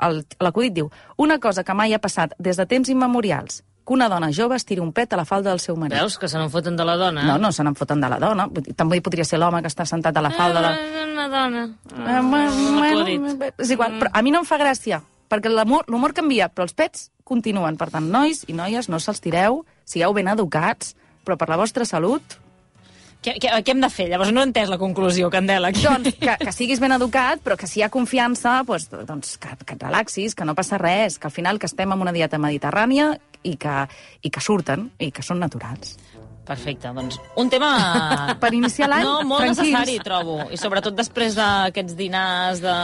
l'acudit 0.41 0.77
diu, 0.77 0.91
una 1.19 1.41
cosa 1.43 1.65
que 1.67 1.75
mai 1.75 1.95
ha 1.97 1.99
passat 2.03 2.37
des 2.39 2.57
de 2.57 2.67
temps 2.71 2.89
immemorials, 2.93 3.65
que 3.87 3.95
una 3.95 4.09
dona 4.11 4.33
jove 4.35 4.57
es 4.59 4.65
tiri 4.67 4.81
un 4.83 4.93
pet 4.93 5.13
a 5.15 5.19
la 5.19 5.25
falda 5.25 5.51
del 5.51 5.61
seu 5.63 5.77
marit. 5.79 5.95
Veus 5.99 6.17
que 6.19 6.29
se 6.31 6.39
n'en 6.39 6.51
foten 6.51 6.77
de 6.79 6.85
la 6.87 6.97
dona? 6.99 7.23
No, 7.27 7.37
no 7.39 7.53
se 7.55 7.63
n'en 7.67 7.75
foten 7.79 8.01
de 8.03 8.09
la 8.11 8.19
dona. 8.23 8.49
També 8.75 9.01
podria 9.01 9.25
ser 9.27 9.39
l'home 9.39 9.61
que 9.63 9.71
està 9.71 9.87
sentat 9.87 10.17
a 10.17 10.25
la 10.25 10.33
falda 10.35 10.63
de... 10.65 10.73
Ah, 10.73 11.05
una 11.13 11.29
dona. 11.31 11.67
Eh, 11.95 12.23
bueno, 12.23 12.81
L'acudit. 12.83 13.53
és 13.63 13.71
igual, 13.71 13.99
però 14.01 14.11
a 14.13 14.23
mi 14.27 14.35
no 14.35 14.43
em 14.43 14.49
fa 14.49 14.59
gràcia, 14.59 15.03
perquè 15.31 15.51
l'humor 15.51 16.15
canvia, 16.15 16.49
però 16.51 16.67
els 16.67 16.75
pets 16.75 17.11
continuen. 17.27 17.79
Per 17.79 17.91
tant, 17.95 18.11
nois 18.11 18.45
i 18.51 18.55
noies, 18.55 18.91
no 18.91 18.99
se'ls 19.03 19.23
tireu, 19.23 19.65
sigueu 19.87 20.15
ben 20.15 20.31
educats, 20.35 20.95
però 21.27 21.37
per 21.41 21.51
la 21.51 21.59
vostra 21.61 21.85
salut, 21.89 22.39
Què, 23.27 23.33
què, 23.43 23.51
què 23.65 23.73
hem 23.73 23.81
de 23.83 23.89
fer? 23.91 24.05
Llavors 24.07 24.31
no 24.31 24.43
he 24.43 24.47
entès 24.47 24.69
la 24.71 24.77
conclusió, 24.79 25.27
Candela. 25.33 25.73
doncs, 25.75 26.13
que, 26.21 26.37
que 26.39 26.53
siguis 26.55 26.79
ben 26.79 26.95
educat, 26.95 27.41
però 27.43 27.57
que 27.59 27.67
si 27.67 27.81
hi 27.81 27.83
ha 27.83 27.89
confiança, 27.91 28.61
doncs, 28.69 28.87
doncs 29.09 29.33
que, 29.43 29.51
que 29.65 29.75
et 29.75 29.83
relaxis, 29.83 30.37
que 30.39 30.47
no 30.47 30.55
passa 30.55 30.79
res, 30.79 31.17
que 31.19 31.27
al 31.27 31.35
final 31.35 31.59
que 31.59 31.67
estem 31.67 31.91
en 31.91 32.05
una 32.05 32.13
dieta 32.15 32.39
mediterrània 32.39 33.17
i 33.43 33.57
que, 33.59 33.81
i 34.23 34.31
que 34.31 34.45
surten 34.45 34.91
i 35.03 35.11
que 35.11 35.27
són 35.27 35.43
naturals. 35.43 35.97
Perfecte, 36.47 36.93
doncs 36.95 37.17
un 37.43 37.49
tema... 37.51 37.69
Per 38.43 38.53
iniciar 38.55 38.87
l'any, 38.89 39.03
No, 39.03 39.17
molt 39.27 39.43
tranquils. 39.43 39.67
necessari, 39.67 39.97
trobo. 40.05 40.37
I 40.55 40.59
sobretot 40.61 40.95
després 40.95 41.35
d'aquests 41.35 41.97
dinars, 41.99 42.61
de... 42.63 42.75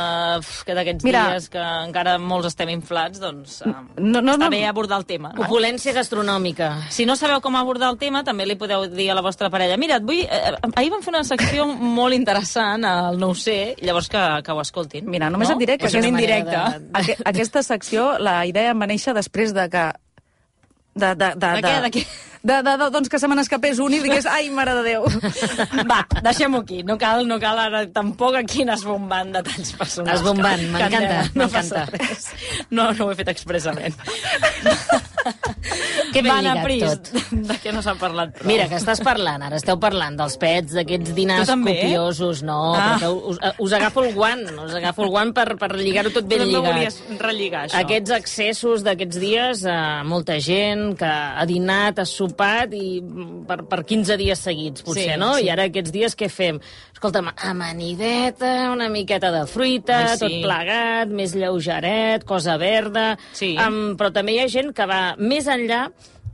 d'aquests 0.74 1.06
Mira. 1.06 1.20
dies 1.30 1.46
que 1.52 1.62
encara 1.86 2.16
molts 2.18 2.48
estem 2.50 2.72
inflats, 2.74 3.20
doncs 3.22 3.60
eh, 3.62 3.70
No, 4.02 4.18
no, 4.20 4.34
està 4.34 4.48
no. 4.48 4.50
bé 4.50 4.64
abordar 4.66 4.98
el 4.98 5.06
tema. 5.06 5.30
No? 5.36 5.44
Opulència 5.46 5.94
gastronòmica. 5.94 6.72
Si 6.90 7.06
no 7.06 7.14
sabeu 7.16 7.38
com 7.44 7.54
abordar 7.60 7.92
el 7.94 8.00
tema, 8.02 8.24
també 8.26 8.48
li 8.50 8.56
podeu 8.58 8.88
dir 8.90 9.10
a 9.12 9.16
la 9.18 9.22
vostra 9.22 9.50
parella 9.52 9.78
mira, 9.78 10.00
et 10.02 10.08
vull... 10.10 10.24
Eh, 10.26 10.54
ahir 10.74 10.90
vam 10.90 11.02
fer 11.06 11.14
una 11.14 11.22
secció 11.28 11.68
molt 11.70 12.18
interessant 12.18 12.82
al 12.88 13.18
No 13.22 13.30
ho 13.30 13.38
sé, 13.38 13.76
llavors 13.80 14.10
que, 14.10 14.24
que 14.42 14.52
ho 14.52 14.60
escoltin. 14.64 15.06
Mira, 15.06 15.30
només 15.30 15.48
no? 15.52 15.54
et 15.54 15.62
diré 15.62 15.78
que 15.78 15.86
És 15.86 15.94
indirecta. 16.02 16.64
manera 16.64 16.78
de- 16.80 16.90
Aque, 16.98 17.16
aquesta 17.30 17.62
secció, 17.62 18.16
la 18.18 18.40
idea 18.50 18.74
em 18.74 18.82
va 18.82 18.90
néixer 18.90 19.14
després 19.14 19.54
de 19.54 19.68
que... 19.70 19.86
De, 20.94 21.14
de, 21.16 21.30
de, 21.40 21.48
De 21.56 21.62
què, 21.64 21.76
de 21.86 21.90
què? 21.94 22.00
De, 22.42 22.56
de, 22.66 22.72
de, 22.76 22.88
doncs 22.90 23.08
que 23.08 23.20
se 23.22 23.28
me 23.30 23.36
n'escapés 23.38 23.78
un 23.82 23.94
i 23.94 24.00
digués, 24.02 24.26
ai, 24.26 24.48
mare 24.50 24.74
de 24.80 24.82
Déu. 24.88 25.06
Va, 25.90 26.00
deixem-ho 26.26 26.62
aquí. 26.64 26.82
No 26.86 26.96
cal, 26.98 27.22
no 27.28 27.38
cal 27.42 27.60
ara 27.62 27.84
tampoc 27.94 28.40
aquí 28.40 28.64
anar 28.66 28.80
esbombant 28.80 29.30
detalls 29.38 29.70
personals. 29.78 30.18
Esbombant, 30.18 30.66
m'encanta, 30.74 31.22
no 31.36 31.46
m'encanta. 31.46 31.86
res. 31.94 32.28
No, 32.70 32.90
no 32.98 33.06
ho 33.06 33.14
he 33.14 33.18
fet 33.22 33.30
expressament. 33.36 33.94
Ben 36.12 36.26
Va, 36.26 36.38
Anna 36.38 36.54
lligat 36.54 36.64
Pris, 36.64 36.82
tot. 36.82 37.30
de 37.48 37.56
què 37.62 37.72
no 37.72 37.80
s'ha 37.84 37.94
parlat 38.00 38.34
prou? 38.36 38.48
Mira, 38.50 38.66
que 38.68 38.76
estàs 38.76 39.00
parlant, 39.04 39.42
ara 39.46 39.56
esteu 39.56 39.78
parlant 39.80 40.16
dels 40.18 40.34
pets, 40.40 40.74
d'aquests 40.76 41.14
dinars 41.16 41.48
copiosos, 41.48 42.42
no, 42.46 42.58
Ah. 42.76 42.98
perquè 43.00 43.08
us, 43.32 43.38
us 43.64 43.72
agafo 43.78 44.02
el 44.04 44.12
guant, 44.16 44.42
us 44.66 44.74
agafo 44.78 45.04
el 45.06 45.10
guant 45.14 45.32
per, 45.36 45.46
per 45.60 45.70
lligar-ho 45.78 46.10
tot 46.12 46.26
ben 46.28 46.42
no 46.44 46.48
lligat. 46.50 46.66
volies 46.74 46.98
relligar, 47.22 47.64
això. 47.68 47.80
Aquests 47.84 48.10
excessos 48.18 48.84
d'aquests 48.84 49.20
dies, 49.22 49.64
eh, 49.64 49.78
molta 50.04 50.38
gent 50.40 50.96
que 50.98 51.06
ha 51.08 51.46
dinat, 51.48 51.98
ha 52.02 52.04
sopat 52.08 52.74
i 52.76 53.00
mm, 53.00 53.44
per, 53.48 53.62
per 53.70 53.82
15 53.84 54.16
dies 54.20 54.38
seguits, 54.38 54.82
potser, 54.84 55.12
Sí, 55.14 55.18
no? 55.20 55.34
sí. 55.38 55.46
I 55.46 55.50
ara 55.54 55.64
aquests 55.70 55.92
dies 55.94 56.16
què 56.18 56.28
fem? 56.30 56.60
Escolta'm, 57.02 57.32
amanideta, 57.50 58.70
una 58.70 58.88
miqueta 58.88 59.32
de 59.32 59.40
fruita, 59.50 59.96
Ai, 60.12 60.14
sí. 60.14 60.20
tot 60.22 60.34
plegat, 60.44 61.10
més 61.10 61.32
lleugeret, 61.34 62.22
cosa 62.22 62.54
verda... 62.62 63.16
Sí. 63.34 63.56
Um, 63.58 63.96
però 63.98 64.12
també 64.14 64.36
hi 64.36 64.42
ha 64.44 64.46
gent 64.46 64.68
que 64.70 64.86
va 64.86 65.00
més 65.18 65.48
enllà 65.50 65.88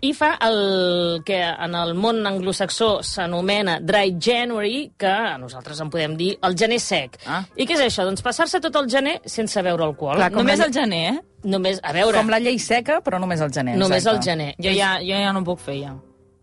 i 0.04 0.10
fa 0.12 0.34
el 0.44 1.22
que 1.25 1.38
en 1.40 1.72
el 1.75 1.94
món 1.96 2.20
anglosaxó 2.28 2.98
s'anomena 3.00 3.78
Dry 3.80 4.12
January, 4.20 4.90
que 5.00 5.14
nosaltres 5.40 5.80
en 5.80 5.88
podem 5.88 6.18
dir 6.20 6.34
el 6.44 6.52
gener 6.60 6.78
sec. 6.84 7.16
Ah. 7.25 7.40
I 7.56 7.64
què 7.64 7.78
és 7.78 7.87
això? 7.87 8.04
Doncs 8.04 8.20
passar-se 8.26 8.60
tot 8.60 8.76
el 8.82 8.90
gener 8.92 9.16
sense 9.25 9.64
beure 9.64 9.88
alcohol. 9.88 10.20
Clar, 10.20 10.28
Només 10.37 10.60
la- 10.60 10.68
al 10.68 10.75
gener, 10.76 11.00
eh? 11.14 11.48
Només, 11.48 11.80
a 11.82 11.94
veure, 11.96 12.18
Com 12.20 12.28
la 12.28 12.42
llei 12.44 12.60
seca, 12.60 13.00
però 13.00 13.16
només 13.18 13.40
al 13.40 13.50
gener. 13.56 13.78
només 13.80 14.04
exacte. 14.04 14.18
el 14.18 14.22
gener. 14.28 14.54
Jo 14.60 14.76
ja, 14.76 14.98
jo 15.00 15.16
ja 15.16 15.32
no 15.32 15.42
puc 15.48 15.64
fer, 15.64 15.78
ja. 15.80 15.96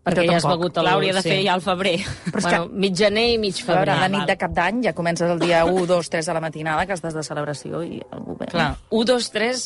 Perquè 0.06 0.24
ja 0.28 0.36
has 0.38 0.46
begut 0.46 0.78
el... 0.78 0.86
L'hauria 0.86 1.14
de 1.16 1.22
sí. 1.24 1.32
fer 1.32 1.38
ja 1.44 1.54
al 1.58 1.62
febrer. 1.64 1.96
Però 2.30 2.42
bueno, 2.46 2.68
mig 2.86 2.94
gener 2.98 3.26
i 3.34 3.38
mig 3.42 3.58
A 3.58 3.66
veure, 3.66 3.80
febrer. 3.80 3.98
la 4.04 4.08
nit 4.14 4.26
de 4.30 4.36
cap 4.40 4.54
d'any 4.56 4.82
ja 4.86 4.94
comences 4.96 5.30
el 5.30 5.40
dia 5.42 5.64
1, 5.66 5.86
2, 5.90 6.10
3 6.14 6.30
de 6.30 6.36
la 6.38 6.42
matinada, 6.44 6.86
que 6.86 6.94
estàs 6.96 7.16
de 7.16 7.24
celebració 7.26 7.82
i 7.82 7.98
algú 8.14 8.36
ve. 8.40 8.46
Clar. 8.54 8.70
1, 8.90 9.04
2, 9.12 9.30
3... 9.34 9.64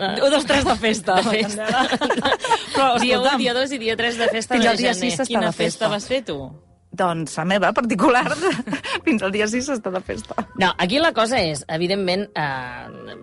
Un, 0.00 0.30
dos, 0.30 0.44
tres 0.46 0.64
de 0.66 0.74
festa. 0.76 1.14
De 1.20 1.22
festa. 1.30 1.68
Però, 2.74 2.98
dia 3.00 3.18
1, 3.18 3.22
escolta'm, 3.22 3.38
dia 3.44 3.54
2 3.54 3.72
i 3.76 3.78
dia 3.82 3.96
3 3.96 4.18
de 4.20 4.28
festa 4.32 4.54
Fins 4.56 4.64
de 4.64 4.70
al 4.72 4.80
dia 4.80 4.92
gener. 4.94 5.10
6 5.12 5.20
està 5.20 5.26
quina 5.30 5.46
de 5.46 5.52
festa 5.52 5.86
festa. 5.86 5.88
vas 5.94 6.06
fer, 6.10 6.20
tu? 6.26 6.38
Doncs 7.00 7.36
la 7.38 7.44
meva 7.46 7.68
particular, 7.72 8.24
fins 9.06 9.22
al 9.22 9.30
dia 9.34 9.46
6 9.48 9.68
està 9.76 9.92
de 9.94 10.00
festa. 10.02 10.34
No, 10.58 10.72
aquí 10.76 10.98
la 10.98 11.12
cosa 11.14 11.38
és, 11.38 11.62
evidentment, 11.70 12.26
eh, 12.34 13.14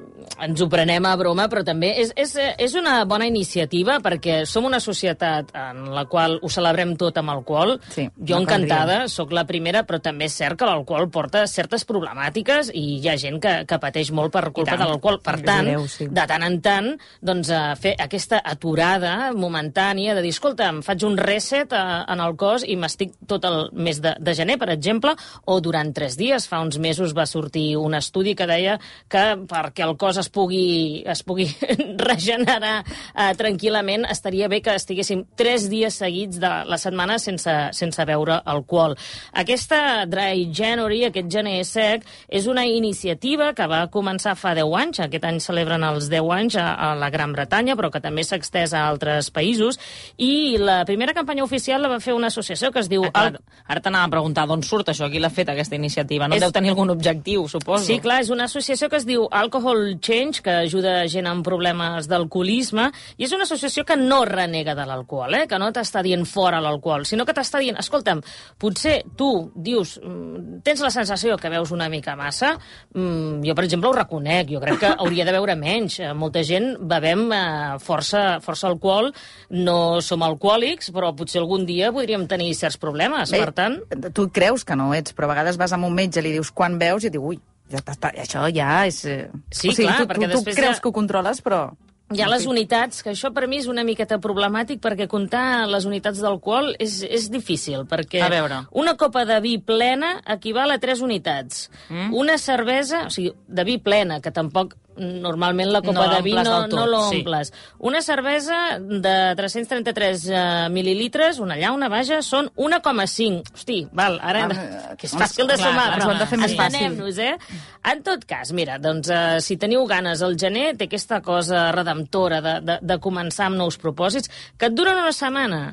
ens 0.44 0.62
ho 0.62 0.67
prenem 0.70 1.06
a 1.08 1.15
broma, 1.17 1.48
però 1.50 1.63
també 1.65 1.91
és, 2.01 2.12
és, 2.20 2.34
és 2.58 2.75
una 2.77 3.00
bona 3.10 3.27
iniciativa 3.29 3.98
perquè 4.03 4.41
som 4.50 4.67
una 4.67 4.79
societat 4.84 5.53
en 5.58 5.88
la 5.96 6.06
qual 6.10 6.38
ho 6.41 6.51
celebrem 6.51 6.96
tot 7.00 7.17
amb 7.17 7.34
alcohol. 7.34 7.77
Sí, 7.94 8.08
jo 8.17 8.39
encantada, 8.41 9.00
sóc 9.12 9.34
la 9.36 9.48
primera, 9.50 9.84
però 9.88 10.00
també 10.03 10.27
és 10.27 10.38
cert 10.38 10.60
que 10.60 10.67
l'alcohol 10.70 11.10
porta 11.13 11.46
certes 11.50 11.86
problemàtiques 11.89 12.72
i 12.74 12.86
hi 13.01 13.10
ha 13.10 13.17
gent 13.20 13.39
que, 13.44 13.53
que 13.70 13.79
pateix 13.82 14.12
molt 14.15 14.34
per 14.34 14.48
culpa 14.51 14.77
de 14.77 14.88
l'alcohol. 14.88 15.20
Per 15.25 15.38
tant, 15.46 15.67
greu, 15.72 15.88
sí. 15.91 16.10
de 16.13 16.27
tant 16.29 16.46
en 16.46 16.60
tant, 16.63 16.91
doncs, 17.25 17.51
eh, 17.53 17.74
fer 17.82 17.96
aquesta 18.03 18.41
aturada 18.46 19.32
momentània 19.36 20.15
de 20.17 20.24
dir, 20.25 20.34
escolta, 20.36 20.70
em 20.72 20.84
faig 20.86 21.06
un 21.08 21.17
reset 21.20 21.74
eh, 21.74 21.84
en 22.13 22.24
el 22.24 22.38
cos 22.39 22.65
i 22.67 22.77
m'estic 22.79 23.15
tot 23.29 23.46
el 23.48 23.70
mes 23.74 24.01
de, 24.03 24.13
de 24.22 24.38
gener, 24.38 24.60
per 24.62 24.70
exemple, 24.74 25.15
o 25.46 25.60
durant 25.63 25.94
tres 25.96 26.17
dies. 26.20 26.48
Fa 26.50 26.62
uns 26.63 26.79
mesos 26.82 27.15
va 27.17 27.27
sortir 27.29 27.70
un 27.79 27.98
estudi 27.98 28.36
que 28.38 28.48
deia 28.50 28.77
que 29.12 29.25
perquè 29.50 29.86
el 29.88 29.98
cos 30.00 30.20
es 30.22 30.26
pugui, 30.34 31.03
es 31.07 31.24
pugui 31.27 31.48
regenerar 32.07 32.84
eh, 32.84 33.31
tranquil·lament, 33.38 34.05
estaria 34.12 34.48
bé 34.51 34.62
que 34.65 34.75
estiguéssim 34.77 35.24
tres 35.38 35.67
dies 35.72 35.98
seguits 36.01 36.39
de 36.41 36.51
la 36.69 36.77
setmana 36.81 37.17
sense, 37.19 37.53
sense 37.77 38.05
beure 38.07 38.39
alcohol. 38.46 38.96
Aquesta 39.34 40.05
Dry 40.10 40.48
January, 40.53 41.03
aquest 41.07 41.29
gener 41.34 41.60
sec, 41.67 42.05
és 42.27 42.48
una 42.48 42.65
iniciativa 42.67 43.51
que 43.57 43.67
va 43.69 43.86
començar 43.93 44.36
fa 44.39 44.53
10 44.57 44.74
anys, 44.81 45.01
aquest 45.05 45.25
any 45.27 45.39
celebren 45.43 45.84
els 45.88 46.10
10 46.12 46.31
anys 46.38 46.57
a, 46.62 46.67
a 46.74 46.91
la 47.00 47.10
Gran 47.13 47.34
Bretanya, 47.36 47.75
però 47.79 47.91
que 47.93 48.01
també 48.03 48.24
s'ha 48.25 48.39
extès 48.39 48.74
a 48.74 48.86
altres 48.88 49.29
països, 49.34 49.79
i 50.17 50.57
la 50.60 50.81
primera 50.88 51.13
campanya 51.17 51.46
oficial 51.46 51.81
la 51.84 51.91
va 51.96 52.00
fer 52.03 52.15
una 52.17 52.31
associació 52.31 52.72
que 52.72 52.81
es 52.84 52.89
diu... 52.91 53.05
Ah, 53.13 53.29
clar, 53.31 53.41
ara 53.67 53.81
t'anava 53.84 54.07
a 54.10 54.13
preguntar 54.17 54.48
d'on 54.50 54.63
surt 54.65 54.89
això, 54.93 55.10
qui 55.12 55.19
l'ha 55.22 55.29
fet 55.34 55.50
aquesta 55.53 55.75
iniciativa. 55.77 56.27
No 56.27 56.36
És- 56.38 56.41
deu 56.46 56.51
tenir 56.55 56.74
algun 56.74 56.89
objectiu, 56.93 57.48
suposo. 57.51 57.86
Sí, 57.86 58.00
clar, 58.03 58.22
és 58.25 58.29
una 58.34 58.46
associació 58.50 58.89
que 58.89 58.98
es 59.00 59.05
diu 59.07 59.27
Alcohol 59.31 59.84
Change, 60.00 60.16
que 60.43 60.53
ajuda 60.63 61.00
gent 61.12 61.27
amb 61.29 61.45
problemes 61.45 62.07
d'alcoholisme, 62.09 62.89
i 63.17 63.27
és 63.27 63.33
una 63.36 63.45
associació 63.47 63.86
que 63.88 63.97
no 64.00 64.24
renega 64.25 64.75
de 64.77 64.86
l'alcohol, 64.88 65.36
eh? 65.41 65.45
que 65.47 65.59
no 65.62 65.69
t'està 65.74 66.03
dient 66.05 66.25
fora 66.27 66.62
l'alcohol, 66.63 67.05
sinó 67.05 67.25
que 67.25 67.36
t'està 67.38 67.62
dient, 67.63 67.77
escolta'm, 67.79 68.21
potser 68.59 68.97
tu 69.17 69.29
dius, 69.55 69.97
mm, 70.01 70.62
tens 70.65 70.83
la 70.83 70.91
sensació 70.93 71.38
que 71.38 71.51
veus 71.53 71.71
una 71.75 71.89
mica 71.89 72.15
massa, 72.19 72.55
mm, 72.93 73.43
jo, 73.45 73.55
per 73.55 73.65
exemple, 73.67 73.89
ho 73.89 73.97
reconec, 73.97 74.51
jo 74.55 74.62
crec 74.63 74.79
que 74.81 74.93
hauria 75.03 75.25
de 75.25 75.36
beure 75.36 75.57
menys. 75.59 76.00
Eh, 76.01 76.13
Molta 76.17 76.43
gent 76.43 76.74
bevem 76.89 77.27
eh, 77.31 77.77
força, 77.83 78.39
força 78.43 78.67
alcohol, 78.67 79.12
no 79.53 80.01
som 80.01 80.25
alcohòlics, 80.25 80.91
però 80.95 81.13
potser 81.15 81.41
algun 81.43 81.65
dia 81.67 81.91
podríem 81.95 82.27
tenir 82.27 82.53
certs 82.57 82.79
problemes, 82.81 83.31
per 83.31 83.53
tant... 83.55 83.79
tu 84.13 84.29
creus 84.33 84.65
que 84.65 84.75
no 84.75 84.91
ets, 84.97 85.13
però 85.15 85.29
a 85.29 85.36
vegades 85.36 85.59
vas 85.62 85.75
amb 85.75 85.88
un 85.88 85.95
metge 85.95 86.21
i 86.21 86.25
li 86.25 86.33
dius 86.38 86.51
quan 86.51 86.79
veus 86.81 87.05
i 87.05 87.12
et 87.12 87.15
diu, 87.15 87.25
ui, 87.31 87.39
ja 87.71 87.81
està, 87.83 88.12
això 88.13 88.45
ja 88.53 88.86
és... 88.88 89.03
eh, 89.05 89.27
Sí, 89.51 89.69
o 89.69 89.71
sigui, 89.75 89.88
clar, 89.89 90.00
tu, 90.03 90.07
perquè 90.13 90.31
tu, 90.31 90.39
tu 90.43 90.55
creus 90.55 90.77
ja- 90.77 90.81
que 90.81 90.89
ho 90.89 90.95
controles, 90.95 91.41
però... 91.43 91.67
Hi 92.15 92.21
ha 92.24 92.27
les 92.31 92.45
unitats, 92.47 93.01
que 93.03 93.09
això 93.12 93.33
per 93.36 93.50
mi 93.51 93.57
és 93.59 93.65
una 93.67 93.83
miqueta 93.83 94.15
problemàtic 94.24 94.79
perquè 94.79 95.09
comptar 95.12 95.65
les 95.67 95.83
unitats 95.83 96.21
d'alcohol 96.24 96.69
és, 96.79 97.01
és 97.03 97.25
difícil, 97.29 97.81
perquè 97.83 98.21
A 98.24 98.29
veure. 98.31 98.62
una 98.71 98.93
copa 98.95 99.25
de 99.27 99.41
vi 99.43 99.57
plena 99.59 100.21
equival 100.25 100.71
a 100.71 100.77
3 100.79 101.01
unitats. 101.03 101.65
Mm. 101.89 102.13
Una 102.15 102.38
cervesa, 102.39 103.01
o 103.07 103.12
sigui, 103.12 103.33
de 103.47 103.65
vi 103.67 103.75
plena, 103.83 104.21
que 104.24 104.31
tampoc 104.31 104.77
normalment 104.98 105.72
la 105.72 105.82
copa 105.86 106.06
No 106.06 106.08
de 106.12 106.20
vi 106.25 106.34
no, 106.36 106.44
tot, 106.44 106.74
no 106.74 106.84
sí. 106.86 106.92
l'omples. 106.92 107.51
Una 107.89 108.01
cervesa 108.06 108.60
de 108.80 109.16
333 109.39 110.27
uh, 110.27 110.42
mil·lilitres, 110.74 111.42
una 111.44 111.58
llauna, 111.60 111.89
vaja, 111.94 112.20
són 112.25 112.51
1,5. 112.56 113.56
Hosti, 113.56 113.80
val, 113.96 114.20
ara... 114.22 114.46
Ah, 114.51 114.94
que 115.00 115.10
és 115.10 115.16
fàcil 115.18 115.50
de 115.50 115.58
clar, 115.58 115.72
sumar, 115.72 115.88
ens 115.96 116.06
però 116.06 116.20
de 116.20 116.30
fer 116.30 116.42
més 116.42 116.58
fàcil. 116.58 116.86
entenem-nos, 116.88 117.24
eh? 117.24 117.63
En 117.94 118.06
tot 118.06 118.24
cas, 118.27 118.54
mira, 118.58 118.77
doncs, 118.84 119.10
uh, 119.13 119.39
si 119.44 119.60
teniu 119.62 119.86
ganes, 119.89 120.24
el 120.25 120.38
gener 120.39 120.70
té 120.77 120.89
aquesta 120.89 121.22
cosa 121.25 121.68
redemptora 121.75 122.42
de, 122.44 122.60
de, 122.66 122.80
de 122.82 123.01
començar 123.04 123.51
amb 123.51 123.62
nous 123.62 123.80
propòsits 123.82 124.32
que 124.58 124.72
et 124.72 124.77
duren 124.77 124.98
una 125.04 125.16
setmana 125.16 125.68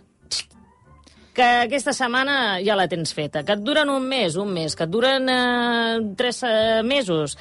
que 1.34 1.44
aquesta 1.66 1.92
setmana 1.92 2.60
ja 2.64 2.76
la 2.78 2.86
tens 2.88 3.12
feta, 3.12 3.42
que 3.44 3.56
et 3.58 3.62
duren 3.66 3.90
un 3.90 4.06
mes, 4.06 4.38
un 4.38 4.52
mes, 4.54 4.76
que 4.78 4.86
et 4.86 4.92
duren 4.92 5.28
eh, 5.28 5.98
tres 6.16 6.40
eh, 6.46 6.80
mesos. 6.86 7.34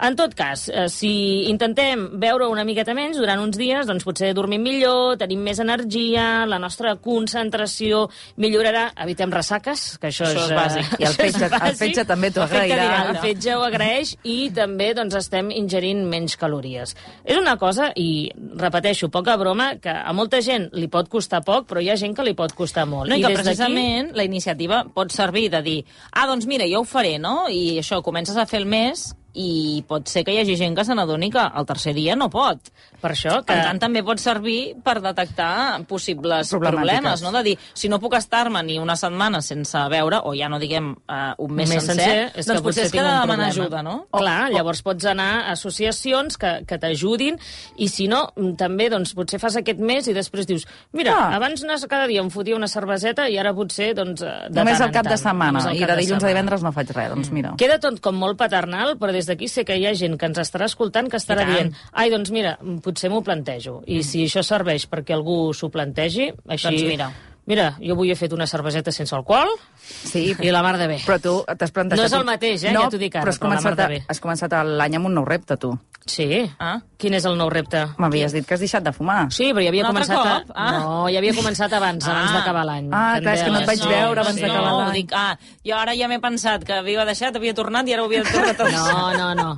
En 0.00 0.14
tot 0.16 0.32
cas, 0.34 0.68
eh, 0.72 0.86
si 0.88 1.10
intentem 1.50 2.06
veure 2.22 2.46
una 2.48 2.64
miqueta 2.64 2.94
menys 2.96 3.18
durant 3.20 3.40
uns 3.42 3.58
dies, 3.60 3.86
doncs 3.86 4.04
potser 4.06 4.30
dormim 4.34 4.62
millor, 4.64 5.18
tenim 5.20 5.42
més 5.44 5.58
energia, 5.60 6.46
la 6.48 6.58
nostra 6.58 6.94
concentració 6.96 8.06
millorarà, 8.40 8.86
evitem 9.04 9.30
ressaques, 9.32 9.98
que 10.00 10.08
això, 10.08 10.24
Això 10.24 10.46
és 10.46 10.50
eh, 10.50 10.56
bàsic. 10.56 10.94
I 11.02 11.04
el 11.04 11.12
és 11.12 11.18
fetge- 11.20 11.50
el 11.68 11.76
fetge 11.76 12.04
també 12.08 12.30
t'ho 12.32 12.42
agrairà. 12.46 12.88
El 13.10 13.20
fetge 13.22 13.54
ho 13.58 13.62
agraeix 13.66 14.14
i 14.24 14.38
també 14.56 14.92
doncs, 14.96 15.14
estem 15.20 15.50
ingerint 15.54 16.02
menys 16.08 16.36
calories. 16.40 16.96
És 17.24 17.36
una 17.36 17.56
cosa, 17.60 17.90
i 17.96 18.30
repeteixo, 18.56 19.10
poca 19.12 19.36
broma, 19.36 19.74
que 19.82 19.92
a 19.92 20.12
molta 20.16 20.40
gent 20.40 20.70
li 20.72 20.88
pot 20.88 21.08
costar 21.12 21.42
poc, 21.44 21.68
però 21.68 21.82
hi 21.82 21.90
ha 21.92 21.96
gent 22.00 22.16
que 22.16 22.24
li 22.26 22.34
pot 22.38 22.54
costar 22.56 22.86
molt. 22.88 23.10
No, 23.10 23.16
i 23.16 23.22
que 23.22 23.34
des 23.34 23.42
precisament 23.42 24.12
la 24.16 24.24
iniciativa 24.24 24.84
pot 24.94 25.12
servir 25.12 25.48
de 25.52 25.60
dir 25.62 25.78
ah, 26.12 26.26
doncs 26.26 26.46
mira, 26.48 26.64
jo 26.70 26.80
ho 26.82 26.88
faré, 26.88 27.18
no? 27.20 27.48
I 27.52 27.78
això, 27.82 28.00
comences 28.02 28.36
a 28.40 28.46
fer 28.48 28.62
el 28.64 28.68
mes 28.70 29.10
i 29.34 29.84
pot 29.86 30.08
ser 30.08 30.24
que 30.24 30.32
hi 30.34 30.40
hagi 30.42 30.56
gent 30.58 30.74
que 30.76 30.84
se 30.84 30.94
n'adoni 30.94 31.30
que 31.30 31.42
el 31.42 31.66
tercer 31.66 31.94
dia 31.94 32.16
no 32.16 32.30
pot. 32.30 32.58
Per 33.00 33.12
això 33.12 33.38
que... 33.40 33.54
Per 33.54 33.62
tant, 33.64 33.78
també 33.80 34.02
pot 34.04 34.18
servir 34.20 34.76
per 34.84 34.98
detectar 35.00 35.80
possibles 35.88 36.50
problemes, 36.52 37.22
no? 37.22 37.30
De 37.32 37.42
dir, 37.42 37.54
si 37.74 37.88
no 37.88 37.98
puc 38.02 38.14
estar-me 38.18 38.62
ni 38.66 38.78
una 38.78 38.96
setmana 38.96 39.40
sense 39.42 39.78
veure, 39.92 40.20
o 40.24 40.34
ja 40.36 40.48
no 40.52 40.58
diguem 40.60 40.90
uh, 40.92 41.32
un 41.38 41.54
mes, 41.54 41.70
Un 41.70 41.76
mes 41.76 41.84
sencer, 41.84 41.94
sencer, 41.94 42.26
és 42.34 42.46
que 42.46 42.52
doncs 42.52 42.62
potser 42.62 42.64
potser 42.66 42.84
és 42.86 42.92
que 42.92 43.04
de 43.06 43.14
demanar 43.20 43.48
ajuda, 43.48 43.82
no? 43.86 43.94
Clar, 44.12 44.50
llavors 44.52 44.82
pots 44.84 45.06
anar 45.08 45.30
a 45.46 45.54
associacions 45.54 46.36
que, 46.40 46.52
que 46.68 46.78
t'ajudin 46.82 47.38
i 47.80 47.88
si 47.88 48.08
no, 48.10 48.26
mm, 48.36 48.54
també 48.60 48.90
doncs, 48.92 49.14
potser 49.16 49.40
fas 49.42 49.56
aquest 49.60 49.80
mes 49.80 50.06
i 50.10 50.14
després 50.16 50.46
dius 50.48 50.66
mira, 50.92 51.14
Ah. 51.16 51.36
abans 51.36 51.62
anar 51.64 51.78
cada 51.90 52.06
dia 52.06 52.20
em 52.22 52.28
fotia 52.30 52.54
una 52.56 52.68
cerveseta 52.68 53.28
i 53.28 53.38
ara 53.40 53.54
potser 53.56 53.94
doncs, 53.96 54.22
eh, 54.22 54.48
de 54.50 54.58
Només 54.60 54.78
tant 54.78 54.88
el 54.88 54.94
cap 54.94 55.06
en 55.06 55.10
de 55.10 55.16
tant. 55.16 55.22
setmana, 55.24 55.64
i 55.74 55.84
de 55.84 55.96
dilluns 55.96 56.24
a 56.24 56.28
divendres 56.28 56.62
no 56.62 56.72
faig 56.72 56.90
res, 56.94 57.08
doncs 57.10 57.30
mira. 57.34 57.54
Queda 57.58 57.78
tot 57.80 58.00
com 58.00 58.14
molt 58.16 58.36
paternal, 58.38 58.96
però 58.98 59.10
des 59.20 59.28
d'aquí 59.28 59.48
sé 59.52 59.66
que 59.68 59.76
hi 59.76 59.86
ha 59.86 59.94
gent 59.96 60.16
que 60.18 60.28
ens 60.30 60.40
estarà 60.42 60.66
escoltant 60.70 61.10
que 61.12 61.20
estarà 61.20 61.46
dient 61.48 61.74
ai, 61.92 62.10
doncs 62.12 62.32
mira, 62.34 62.56
potser 62.84 63.12
m'ho 63.12 63.22
plantejo. 63.26 63.80
I 63.86 64.02
si 64.06 64.24
això 64.26 64.44
serveix 64.46 64.88
perquè 64.90 65.16
algú 65.16 65.42
s'ho 65.56 65.70
plantegi, 65.72 66.30
així... 66.48 66.70
Doncs 66.70 66.88
mira. 66.88 67.10
Mira, 67.46 67.76
jo 67.80 67.94
avui 67.96 68.10
he 68.12 68.16
fet 68.16 68.32
una 68.36 68.46
cerveseta 68.46 68.92
sense 68.92 69.14
alcohol 69.16 69.48
Sí, 69.90 70.36
i 70.38 70.50
la 70.52 70.60
mar 70.62 70.76
de 70.78 70.86
bé. 70.86 70.98
però 71.06 71.16
tu 71.20 71.32
t'has 71.58 71.72
plantejat... 71.72 71.98
No 71.98 72.06
és 72.06 72.12
el 72.12 72.24
mateix, 72.28 72.64
eh? 72.64 72.72
No, 72.72 72.82
Ja 72.84 72.90
t'ho 72.92 72.98
dic 73.00 73.16
ara, 73.16 73.24
però 73.24 73.32
has 73.32 73.38
però 73.40 73.48
la 73.48 73.56
començat, 73.56 73.64
mar 73.70 73.76
de 73.76 73.82
a, 73.82 73.88
bé. 73.88 74.02
has 74.08 74.20
començat 74.20 74.52
l'any 74.68 74.96
amb 74.96 75.06
un 75.08 75.14
nou 75.14 75.24
repte, 75.24 75.56
tu. 75.56 75.72
Sí. 76.06 76.26
Ah. 76.58 76.78
Quin 76.98 77.14
és 77.14 77.24
el 77.28 77.36
nou 77.38 77.50
repte? 77.50 77.80
M'havies 77.98 78.32
dit 78.32 78.46
que 78.46 78.54
has 78.54 78.60
deixat 78.62 78.82
de 78.84 78.92
fumar. 78.92 79.26
Sí, 79.32 79.50
però 79.52 79.62
ja 79.64 79.68
havia 79.72 79.84
Un 79.88 79.90
començat... 79.92 80.16
A... 80.16 80.36
Ah. 80.54 80.70
No, 80.78 81.08
ja 81.12 81.18
havia 81.18 81.34
començat 81.36 81.72
abans, 81.76 82.06
abans 82.06 82.30
Ah. 82.30 82.36
d'acabar 82.38 82.64
l'any. 82.68 82.88
Ah, 82.92 83.18
clar, 83.20 83.34
és 83.34 83.42
que 83.42 83.50
no 83.50 83.60
et 83.60 83.66
vaig 83.68 83.78
Candeles. 83.80 84.04
veure 84.04 84.20
abans 84.20 84.36
sí. 84.36 84.42
d'acabar 84.46 84.70
no, 84.70 84.78
l'any. 84.84 84.92
dic, 85.00 85.12
ah, 85.14 85.36
jo 85.66 85.76
ara 85.76 85.94
ja 85.96 86.08
m'he 86.08 86.20
pensat 86.20 86.64
que 86.64 86.72
havia 86.80 87.04
deixat, 87.04 87.36
havia 87.36 87.54
tornat 87.54 87.88
i 87.88 87.94
ara 87.94 88.02
ho 88.02 88.06
havia 88.06 88.22
tornat 88.24 88.60
a 88.60 88.70
No, 88.70 89.12
no, 89.16 89.34
no. 89.34 89.48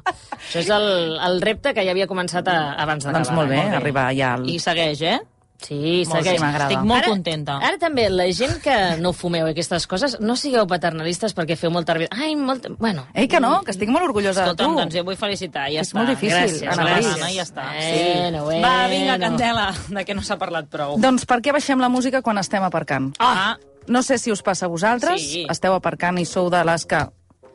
Això 0.48 0.58
és 0.64 0.70
el, 0.70 0.88
el 1.28 1.40
repte 1.42 1.74
que 1.74 1.84
ja 1.84 1.90
havia 1.94 2.06
començat 2.10 2.48
a, 2.48 2.58
abans 2.82 3.04
d'acabar 3.04 3.20
Doncs 3.24 3.36
molt 3.36 3.48
bé, 3.52 3.56
l'any. 3.62 3.76
arribar 3.82 4.08
ja 4.16 4.34
al... 4.34 4.48
I 4.48 4.58
segueix, 4.58 5.02
eh? 5.02 5.18
Sí, 5.62 6.02
Molt, 6.08 6.18
segueix. 6.18 6.38
sí, 6.38 6.42
m'agrada. 6.44 6.70
Estic 6.70 6.84
molt 6.84 6.98
ara, 7.04 7.08
contenta. 7.12 7.56
Ara 7.62 7.78
també, 7.78 8.08
la 8.10 8.24
gent 8.32 8.56
que 8.62 8.76
no 9.00 9.12
fumeu 9.12 9.46
aquestes 9.46 9.86
coses, 9.86 10.18
no 10.20 10.34
sigueu 10.36 10.66
paternalistes 10.66 11.34
perquè 11.36 11.56
feu 11.56 11.70
molta. 11.70 11.94
Ai, 12.10 12.34
molt... 12.36 12.66
Bueno, 12.78 13.06
Ei, 13.14 13.28
que 13.28 13.38
no, 13.40 13.60
que 13.62 13.70
estic 13.70 13.88
molt 13.88 14.04
orgullosa 14.08 14.42
de 14.42 14.50
Escolta'm, 14.50 14.72
tu. 14.74 14.80
doncs 14.80 14.94
jo 14.96 15.04
vull 15.04 15.16
felicitar, 15.16 15.68
ja 15.70 15.80
És 15.80 15.88
està. 15.92 15.98
molt 16.00 16.08
difícil, 16.10 16.36
Gràcies, 16.36 16.72
Ana 16.72 16.88
gràcies, 16.90 17.30
i 17.30 17.36
ja 17.36 17.42
està. 17.46 17.66
Bueno, 17.72 18.44
bueno. 18.44 18.66
Va, 18.66 18.86
vinga, 18.88 19.18
Candela, 19.18 19.68
de 19.88 20.04
què 20.04 20.14
no 20.14 20.22
s'ha 20.22 20.38
parlat 20.38 20.68
prou. 20.68 20.98
Doncs 20.98 21.24
per 21.26 21.40
què 21.40 21.52
baixem 21.52 21.78
la 21.78 21.88
música 21.88 22.22
quan 22.22 22.38
estem 22.38 22.62
aparcant? 22.62 23.12
Ah, 23.18 23.56
No 23.88 24.02
sé 24.02 24.16
si 24.18 24.30
us 24.30 24.42
passa 24.42 24.66
a 24.66 24.68
vosaltres, 24.68 25.20
Sí. 25.20 25.46
esteu 25.50 25.74
aparcant 25.74 26.16
i 26.18 26.24
sou 26.24 26.48
de 26.50 26.64
les 26.64 26.84
que 26.86 27.00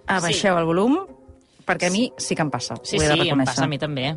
abaixeu 0.07 0.57
el 0.57 0.65
volum, 0.65 0.97
perquè 1.67 1.89
a 1.89 1.93
mi 1.93 2.07
sí 2.17 2.35
que 2.35 2.45
em 2.45 2.49
passa, 2.53 2.77
sí, 2.83 2.99
sí, 2.99 3.29
em 3.29 3.43
passa 3.43 3.65
a 3.65 3.69
mi 3.69 3.79
també. 3.81 4.13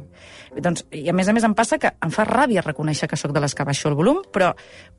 Doncs, 0.54 0.86
I 0.94 1.08
a 1.10 1.14
més 1.16 1.28
a 1.28 1.34
més 1.36 1.46
em 1.46 1.54
passa 1.58 1.78
que 1.82 1.92
em 1.92 2.14
fa 2.14 2.24
ràbia 2.28 2.64
reconèixer 2.64 3.08
que 3.10 3.18
sóc 3.18 3.34
de 3.34 3.42
les 3.42 3.54
que 3.54 3.66
baixo 3.66 3.90
el 3.90 3.98
volum, 3.98 4.22
però, 4.32 4.52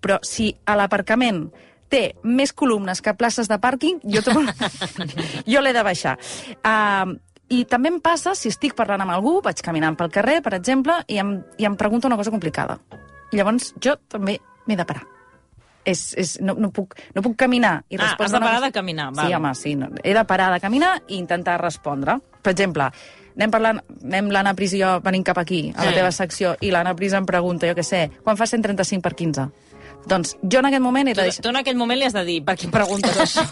però 0.04 0.20
si 0.28 0.52
a 0.66 0.76
l'aparcament 0.80 1.46
té 1.92 2.04
més 2.24 2.54
columnes 2.56 3.04
que 3.04 3.16
places 3.20 3.50
de 3.52 3.60
pàrquing, 3.60 4.00
jo, 4.04 4.24
jo 5.54 5.64
l'he 5.64 5.76
de 5.76 5.84
baixar. 5.84 6.18
Uh, 6.64 7.16
I 7.52 7.66
també 7.68 7.92
em 7.92 8.00
passa 8.04 8.36
si 8.38 8.52
estic 8.52 8.78
parlant 8.78 9.04
amb 9.04 9.16
algú, 9.16 9.40
vaig 9.44 9.60
caminant 9.64 9.98
pel 10.00 10.12
carrer, 10.14 10.40
per 10.44 10.56
exemple, 10.56 11.02
i 11.12 11.20
em, 11.20 11.36
i 11.60 11.68
em 11.68 11.76
pregunta 11.80 12.08
una 12.08 12.20
cosa 12.20 12.32
complicada. 12.32 12.80
I 13.32 13.40
llavors 13.40 13.74
jo 13.84 13.98
també 14.12 14.40
m'he 14.68 14.80
de 14.80 14.88
parar. 14.88 15.04
És, 15.86 16.14
és, 16.18 16.40
no, 16.42 16.54
no, 16.54 16.70
puc, 16.72 16.96
no 17.16 17.22
puc 17.22 17.36
caminar. 17.36 17.84
I 17.90 17.98
Ah, 18.00 18.16
has 18.20 18.32
de 18.32 18.38
una 18.38 18.40
parar 18.46 18.56
cosa- 18.60 18.66
de 18.68 18.72
caminar, 18.72 19.10
Sí, 19.14 19.22
val. 19.22 19.34
home, 19.36 19.56
sí. 19.56 19.76
No, 19.76 19.90
he 20.04 20.14
de 20.14 20.26
parar 20.26 20.52
de 20.54 20.60
caminar 20.60 21.02
i 21.08 21.16
intentar 21.18 21.60
respondre. 21.62 22.20
Per 22.42 22.52
exemple, 22.52 22.90
anem 23.36 23.52
parlant, 23.52 23.82
anem 24.04 24.30
l'Anna 24.30 24.54
Pris 24.54 24.74
i 24.74 24.82
jo 24.82 25.00
venint 25.02 25.24
cap 25.26 25.38
aquí, 25.38 25.72
a 25.76 25.86
la 25.86 25.92
Sí. 25.92 25.96
teva 25.96 26.12
secció, 26.12 26.56
i 26.62 26.72
l'Anna 26.72 26.96
Pris 26.96 27.14
em 27.14 27.26
pregunta, 27.26 27.68
jo 27.68 27.74
què 27.76 27.84
sé, 27.84 28.12
quan 28.24 28.38
fa 28.38 28.46
135 28.46 29.02
per 29.02 29.16
15? 29.16 29.50
Doncs 30.10 30.36
jo 30.42 30.60
en 30.60 30.66
aquest 30.72 30.82
moment 30.82 31.08
he 31.08 31.14
Tu, 31.14 31.20
de 31.22 31.28
deixar... 31.30 31.44
tu 31.46 31.50
en 31.52 31.60
aquell 31.62 31.78
moment 31.78 32.00
li 32.00 32.06
has 32.08 32.14
de 32.16 32.24
dir, 32.26 32.40
per 32.46 32.56
què 32.58 32.66
em 32.68 32.72
preguntes 32.74 33.18
això? 33.26 33.44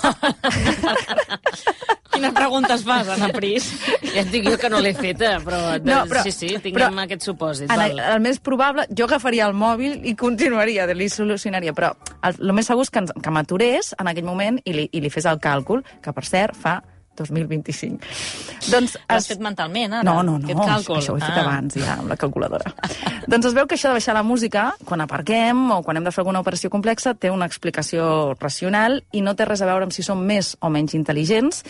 Quines 2.10 2.34
preguntes 2.36 2.82
fas, 2.84 3.08
Anna 3.14 3.30
Pris? 3.32 3.68
Ja 4.10 4.24
et 4.24 4.32
dic 4.34 4.48
jo 4.50 4.56
que 4.60 4.70
no 4.74 4.80
l'he 4.84 4.92
feta, 4.98 5.36
però, 5.46 5.60
No, 5.86 6.02
però- 6.10 6.24
sí, 6.26 6.32
sí, 6.34 6.48
tinguem 6.60 6.90
però- 6.96 7.04
aquest 7.06 7.22
supòsit. 7.30 7.72
En 7.72 7.80
el, 7.86 8.00
el 8.02 8.20
més 8.26 8.40
probable, 8.44 8.88
jo 8.98 9.06
agafaria 9.06 9.46
el 9.48 9.54
mòbil 9.54 10.02
i 10.10 10.16
continuaria, 10.20 10.88
li 10.90 11.08
solucionaria, 11.10 11.72
però 11.78 11.94
el, 12.26 12.36
el 12.42 12.54
més 12.58 12.68
segur 12.68 12.84
és 12.88 12.90
que, 12.92 13.00
ens- 13.06 13.14
que 13.24 13.32
m'aturés 13.32 13.94
en 14.00 14.08
aquell 14.12 14.26
moment 14.28 14.60
i 14.66 14.74
li, 14.74 14.90
i 14.92 15.00
li 15.06 15.10
fes 15.14 15.26
el 15.30 15.40
càlcul, 15.40 15.84
que 16.04 16.12
per 16.18 16.26
cert 16.26 16.58
fa 16.58 16.80
2025. 17.20 18.00
Doncs 18.72 18.98
L'has 19.08 19.24
es- 19.24 19.28
fet 19.28 19.40
mentalment, 19.40 19.94
ara? 19.94 20.04
No, 20.04 20.24
no, 20.24 20.38
no, 20.40 20.46
Aquest 20.48 20.60
càlcul. 20.60 20.98
això 20.98 21.14
ho 21.14 21.18
he 21.18 21.22
fet 21.22 21.38
Ah. 21.38 21.42
abans 21.42 21.74
ja, 21.76 21.94
amb 22.00 22.10
la 22.10 22.18
calculadora. 22.18 22.74
doncs 23.28 23.46
es 23.46 23.54
veu 23.54 23.68
que 23.68 23.76
això 23.76 23.90
de 23.90 23.94
baixar 24.00 24.14
la 24.16 24.24
música, 24.24 24.74
quan 24.86 25.02
aparquem 25.02 25.72
o 25.72 25.82
quan 25.84 25.98
hem 25.98 26.04
de 26.04 26.12
fer 26.12 26.22
alguna 26.22 26.40
operació 26.42 26.70
complexa, 26.70 27.14
té 27.14 27.30
una 27.32 27.46
explicació 27.46 28.36
racional 28.40 29.04
i 29.12 29.22
no 29.22 29.36
té 29.36 29.46
res 29.46 29.62
a 29.62 29.66
veure 29.66 29.84
amb 29.84 29.92
si 29.94 30.04
som 30.04 30.20
més 30.26 30.56
o 30.62 30.70
menys 30.70 30.94
intel·ligents, 30.96 31.64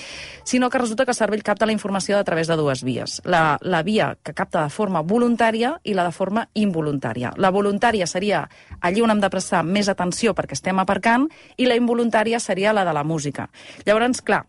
sinó 0.44 0.70
que 0.70 0.78
resulta 0.78 1.06
que 1.06 1.12
el 1.12 1.16
cervell 1.18 1.44
capta 1.44 1.66
la 1.66 1.72
informació 1.72 2.18
a 2.18 2.24
través 2.24 2.48
de 2.48 2.56
dues 2.56 2.84
vies. 2.84 3.22
La, 3.26 3.58
la 3.62 3.84
via 3.84 4.18
que 4.24 4.34
capta 4.34 4.64
de 4.64 4.70
forma 4.70 5.02
voluntària 5.02 5.80
i 5.84 5.94
la 5.94 6.04
de 6.06 6.12
forma 6.12 6.48
involuntària. 6.54 7.32
La 7.38 7.52
voluntària 7.52 8.08
seria 8.08 8.50
allí 8.82 9.02
on 9.02 9.12
hem 9.12 9.20
de 9.22 9.30
prestar 9.30 9.64
més 9.64 9.88
atenció 9.90 10.34
perquè 10.36 10.54
estem 10.54 10.80
aparcant 10.80 11.28
i 11.58 11.66
la 11.66 11.76
involuntària 11.76 12.40
seria 12.40 12.74
la 12.74 12.86
de 12.86 12.94
la 12.94 13.04
música. 13.04 13.50
Llavors, 13.86 14.22
clar, 14.22 14.46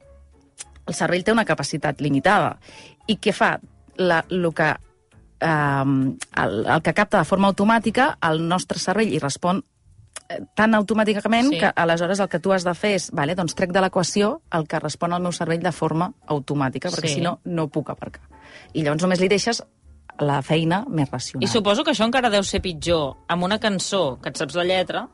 el 0.86 0.94
cervell 0.94 1.24
té 1.24 1.32
una 1.32 1.44
capacitat 1.44 2.00
limitada. 2.00 2.56
I 3.06 3.18
què 3.18 3.34
fa? 3.36 3.58
La, 4.00 4.22
el, 4.30 4.46
que, 4.56 4.68
eh, 5.40 5.82
el, 6.44 6.54
el 6.66 6.82
que 6.82 6.94
capta 6.94 7.18
de 7.18 7.28
forma 7.28 7.50
automàtica, 7.50 8.14
el 8.30 8.40
nostre 8.48 8.80
cervell 8.80 9.12
hi 9.12 9.18
respon 9.20 9.60
eh, 10.28 10.38
tan 10.56 10.74
automàticament 10.78 11.50
sí. 11.52 11.58
que 11.60 11.72
aleshores 11.74 12.20
el 12.20 12.30
que 12.32 12.40
tu 12.40 12.54
has 12.54 12.64
de 12.64 12.74
fer 12.74 12.94
és, 12.96 13.10
vale, 13.12 13.36
doncs 13.36 13.54
trec 13.58 13.74
de 13.76 13.82
l'equació 13.84 14.38
el 14.56 14.66
que 14.66 14.80
respon 14.80 15.12
al 15.12 15.22
meu 15.22 15.32
cervell 15.36 15.62
de 15.62 15.72
forma 15.72 16.12
automàtica, 16.26 16.88
perquè 16.88 17.08
Sí. 17.12 17.20
si 17.20 17.26
no, 17.26 17.40
no 17.44 17.68
puc 17.68 17.90
aparcar. 17.90 18.24
I 18.72 18.82
llavors 18.82 19.02
només 19.02 19.20
li 19.20 19.28
deixes 19.28 19.62
la 20.20 20.40
feina 20.42 20.84
més 20.88 21.10
racional. 21.10 21.44
I 21.44 21.48
suposo 21.48 21.84
que 21.84 21.92
això 21.92 22.04
encara 22.04 22.30
deu 22.30 22.42
ser 22.44 22.60
pitjor 22.60 23.16
amb 23.28 23.44
una 23.44 23.58
cançó 23.58 24.18
que 24.20 24.28
et 24.30 24.36
saps 24.36 24.54
la 24.54 24.64
lletra 24.64 25.08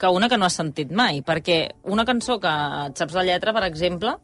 que 0.00 0.08
una 0.08 0.30
que 0.30 0.38
no 0.38 0.46
has 0.46 0.56
sentit 0.56 0.90
mai, 0.96 1.20
perquè 1.20 1.74
una 1.84 2.06
cançó 2.08 2.38
que 2.40 2.50
et 2.86 2.96
saps 2.96 3.14
la 3.14 3.24
lletra, 3.28 3.52
per 3.52 3.66
exemple, 3.66 4.16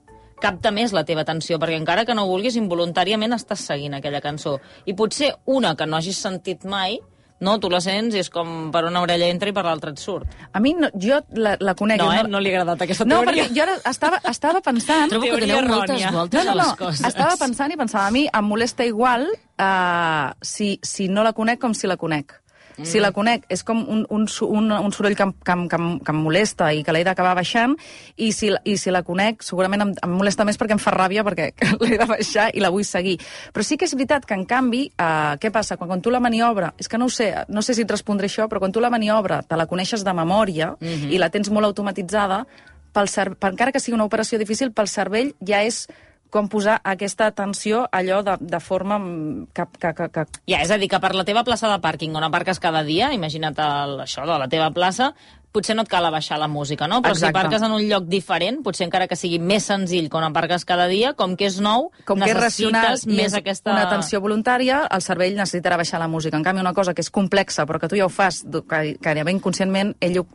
capta 0.42 0.70
més 0.74 0.92
la 0.92 1.04
teva 1.08 1.22
atenció, 1.24 1.58
perquè 1.58 1.78
encara 1.80 2.04
que 2.04 2.14
no 2.14 2.26
vulguis, 2.28 2.56
involuntàriament 2.60 3.32
estàs 3.36 3.66
seguint 3.66 3.94
aquella 3.98 4.20
cançó. 4.24 4.58
I 4.86 4.94
potser 4.94 5.34
una 5.46 5.74
que 5.76 5.86
no 5.86 5.96
hagis 5.98 6.18
sentit 6.22 6.64
mai, 6.64 6.98
no, 7.38 7.58
tu 7.60 7.68
la 7.68 7.82
sents 7.84 8.14
i 8.16 8.20
és 8.22 8.30
com 8.32 8.70
per 8.72 8.86
una 8.88 9.02
orella 9.04 9.26
entra 9.28 9.50
i 9.50 9.52
per 9.52 9.66
l'altra 9.66 9.90
et 9.92 10.00
surt. 10.00 10.30
A 10.56 10.60
mi, 10.64 10.72
no, 10.72 10.88
jo 10.96 11.18
la, 11.36 11.56
la 11.60 11.74
conec. 11.76 12.00
No, 12.00 12.08
eh? 12.12 12.22
no, 12.24 12.30
No 12.36 12.40
li 12.40 12.48
ha 12.48 12.62
agradat 12.62 12.86
aquesta 12.86 13.04
no, 13.04 13.18
teoria. 13.20 13.44
perquè 13.44 13.58
jo 13.58 13.64
ara 13.66 13.74
estava, 13.90 14.20
estava 14.30 14.62
pensant... 14.64 15.10
Trobo 15.12 15.28
que 15.28 15.42
doneu 15.44 15.60
moltes 15.68 16.06
voltes 16.14 16.40
No, 16.40 16.46
no, 16.48 16.54
a 16.54 16.56
les 16.62 16.70
no. 16.72 16.78
coses. 16.80 17.04
Estava 17.10 17.36
pensant 17.40 17.74
i 17.74 17.76
pensava, 17.76 18.06
a 18.08 18.14
mi 18.14 18.24
em 18.24 18.48
molesta 18.48 18.88
igual 18.88 19.28
uh, 19.28 20.32
si, 20.40 20.78
si 20.82 21.10
no 21.12 21.26
la 21.26 21.34
conec 21.36 21.60
com 21.60 21.76
si 21.76 21.86
la 21.90 21.98
conec. 22.00 22.38
Mm. 22.76 22.84
Si 22.84 23.00
la 23.00 23.10
conec, 23.12 23.44
és 23.48 23.62
com 23.64 23.78
un, 23.88 24.04
un, 24.10 24.26
un, 24.48 24.72
un 24.72 24.92
soroll 24.92 25.16
que, 25.16 25.22
em- 25.22 25.32
que, 25.32 25.52
em- 25.52 25.68
que, 25.68 25.76
em- 25.76 25.98
que 26.00 26.12
em 26.12 26.16
molesta 26.20 26.72
i 26.74 26.82
que 26.84 26.92
l'he 26.92 27.04
d'acabar 27.04 27.34
baixant, 27.34 27.76
i 28.16 28.32
si, 28.32 28.50
la- 28.50 28.60
i 28.64 28.76
si 28.76 28.90
la 28.90 29.02
conec, 29.02 29.42
segurament 29.42 29.82
em, 29.82 29.94
em 30.02 30.10
molesta 30.10 30.44
més 30.44 30.58
perquè 30.58 30.72
em 30.76 30.78
fa 30.78 30.92
ràbia, 30.92 31.24
perquè 31.24 31.52
l'he 31.80 31.96
de 31.98 32.06
baixar 32.06 32.50
i 32.54 32.60
la 32.60 32.70
vull 32.70 32.84
seguir. 32.84 33.16
Però 33.52 33.64
sí 33.64 33.76
que 33.76 33.84
és 33.86 33.94
veritat 33.94 34.26
que, 34.26 34.34
en 34.34 34.44
canvi, 34.44 34.90
uh, 35.00 35.36
què 35.40 35.50
passa? 35.50 35.76
Quan, 35.76 35.88
quan 35.88 36.02
tu 36.02 36.10
la 36.10 36.20
maniobra, 36.20 36.74
és 36.78 36.88
que 36.88 36.98
no 36.98 37.06
ho 37.06 37.08
sé, 37.12 37.32
no 37.48 37.62
sé 37.62 37.74
si 37.74 37.82
et 37.82 37.90
respondré 37.90 38.26
això, 38.28 38.48
però 38.48 38.58
quan 38.60 38.72
tu 38.72 38.80
la 38.80 38.90
maniobra 38.90 39.42
te 39.42 39.56
la 39.56 39.66
coneixes 39.66 40.04
de 40.04 40.12
memòria 40.12 40.76
mm 40.78 40.86
-hmm. 40.86 41.12
i 41.12 41.18
la 41.18 41.30
tens 41.30 41.48
molt 41.50 41.64
automatitzada, 41.66 42.46
pel 42.92 43.08
cer 43.08 43.36
per, 43.36 43.50
encara 43.52 43.72
que 43.72 43.80
sigui 43.80 43.94
una 43.94 44.04
operació 44.04 44.38
difícil, 44.38 44.72
pel 44.72 44.88
cervell 44.88 45.34
ja 45.40 45.62
és 45.62 45.86
com 46.30 46.48
posar 46.52 46.80
aquesta 46.84 47.28
atenció 47.30 47.84
allò 47.94 48.22
de, 48.26 48.36
de 48.40 48.60
forma 48.60 48.98
mm, 48.98 49.48
que, 49.54 49.66
que, 49.78 49.92
que, 49.94 50.08
que... 50.12 50.26
Ja, 50.50 50.60
és 50.60 50.70
a 50.70 50.78
dir, 50.80 50.90
que 50.92 51.00
per 51.02 51.14
la 51.16 51.24
teva 51.28 51.44
plaça 51.46 51.70
de 51.70 51.80
pàrquing 51.82 52.16
on 52.18 52.26
aparques 52.26 52.60
cada 52.62 52.82
dia, 52.86 53.12
imagina't 53.16 53.58
el, 53.62 53.98
això 54.06 54.26
de 54.28 54.38
la 54.42 54.50
teva 54.52 54.70
plaça, 54.74 55.12
potser 55.52 55.76
no 55.76 55.82
et 55.86 55.88
cal 55.88 56.04
abaixar 56.04 56.38
la 56.38 56.48
música, 56.48 56.88
no? 56.88 57.00
Però 57.02 57.14
Exacte. 57.14 57.26
si 57.26 57.30
aparques 57.30 57.62
en 57.62 57.72
un 57.72 57.84
lloc 57.88 58.06
diferent, 58.10 58.62
potser 58.64 58.86
encara 58.86 59.06
que 59.08 59.16
sigui 59.16 59.38
més 59.38 59.64
senzill 59.64 60.10
que 60.10 60.18
on 60.18 60.26
aparques 60.26 60.64
cada 60.68 60.86
dia, 60.90 61.14
com 61.14 61.36
que 61.36 61.48
és 61.48 61.60
nou, 61.60 61.90
com 62.04 62.20
que 62.20 62.30
és 62.30 62.36
racional 62.36 62.98
més 63.06 63.32
és 63.32 63.38
aquesta... 63.40 63.72
una 63.72 63.86
atenció 63.86 64.20
voluntària, 64.20 64.82
el 64.92 65.02
cervell 65.02 65.36
necessitarà 65.36 65.78
baixar 65.80 66.00
la 66.02 66.08
música. 66.08 66.36
En 66.36 66.44
canvi, 66.44 66.60
una 66.60 66.74
cosa 66.76 66.94
que 66.94 67.04
és 67.04 67.10
complexa, 67.10 67.66
però 67.66 67.80
que 67.80 67.88
tu 67.88 67.96
ja 67.96 68.06
ho 68.06 68.12
fas 68.12 68.44
gairebé 68.46 69.32
inconscientment, 69.32 69.94
ell 70.00 70.20
ho, 70.20 70.26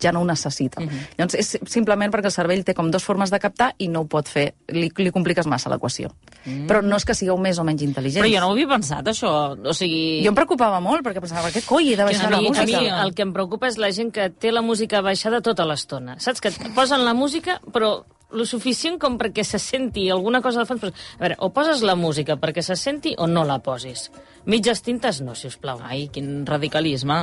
ja 0.00 0.12
no 0.12 0.22
ho 0.22 0.28
necessita. 0.28 0.80
Mhm. 0.80 0.88
Uh 0.88 0.92
-huh. 0.92 1.08
Llavors, 1.18 1.34
és 1.34 1.58
simplement 1.66 2.12
perquè 2.12 2.26
el 2.26 2.32
cervell 2.32 2.64
té 2.64 2.74
com 2.74 2.90
dues 2.90 3.04
formes 3.04 3.30
de 3.30 3.38
captar 3.38 3.74
i 3.78 3.88
no 3.88 4.00
ho 4.00 4.06
pot 4.06 4.28
fer. 4.28 4.54
Li, 4.68 4.90
li 4.96 5.10
compliques 5.10 5.46
massa 5.46 5.70
l'equació. 5.70 6.10
Mm. 6.44 6.66
Però 6.66 6.82
no 6.82 6.96
és 6.96 7.04
que 7.04 7.14
sigueu 7.14 7.36
més 7.36 7.58
o 7.58 7.64
menys 7.64 7.82
intel·ligents. 7.82 8.22
Però 8.22 8.32
jo 8.32 8.40
no 8.40 8.48
ho 8.48 8.52
havia 8.52 8.68
pensat, 8.68 9.06
això. 9.06 9.56
O 9.64 9.74
sigui... 9.74 10.22
Jo 10.24 10.28
em 10.28 10.34
preocupava 10.34 10.80
molt, 10.80 11.04
perquè 11.04 11.20
pensava, 11.20 11.50
què 11.50 11.62
coi, 11.66 11.92
he 11.92 11.96
de 11.96 12.04
baixar 12.04 12.26
a 12.26 12.30
la 12.30 12.38
mi, 12.38 12.46
a 12.46 12.50
música? 12.50 12.80
mi 12.80 12.88
el 12.88 13.14
que 13.14 13.22
em 13.22 13.32
preocupa 13.32 13.68
és 13.68 13.78
la 13.78 13.90
gent 13.90 14.12
que 14.12 14.30
té 14.30 14.52
la 14.52 14.62
música 14.68 15.00
baixada 15.04 15.40
tota 15.44 15.64
l'estona. 15.68 16.18
Saps? 16.20 16.40
Que 16.44 16.52
et 16.52 16.70
posen 16.76 17.04
la 17.08 17.16
música, 17.16 17.58
però 17.72 17.96
lo 18.36 18.44
suficient 18.44 18.98
com 19.00 19.14
perquè 19.16 19.40
se 19.40 19.56
senti 19.56 20.02
alguna 20.12 20.42
cosa 20.44 20.60
de 20.60 20.66
fons. 20.68 20.82
Però, 20.82 20.92
a 20.92 21.22
veure, 21.22 21.36
o 21.40 21.48
poses 21.56 21.80
la 21.80 21.94
música 21.96 22.36
perquè 22.36 22.60
se 22.60 22.76
senti 22.76 23.14
o 23.16 23.24
no 23.26 23.40
la 23.48 23.56
posis. 23.64 24.10
Mitges 24.48 24.82
tintes 24.84 25.22
no, 25.24 25.32
si 25.34 25.48
us 25.48 25.56
plau. 25.60 25.80
Ai, 25.84 26.10
quin 26.12 26.44
radicalisme. 26.48 27.16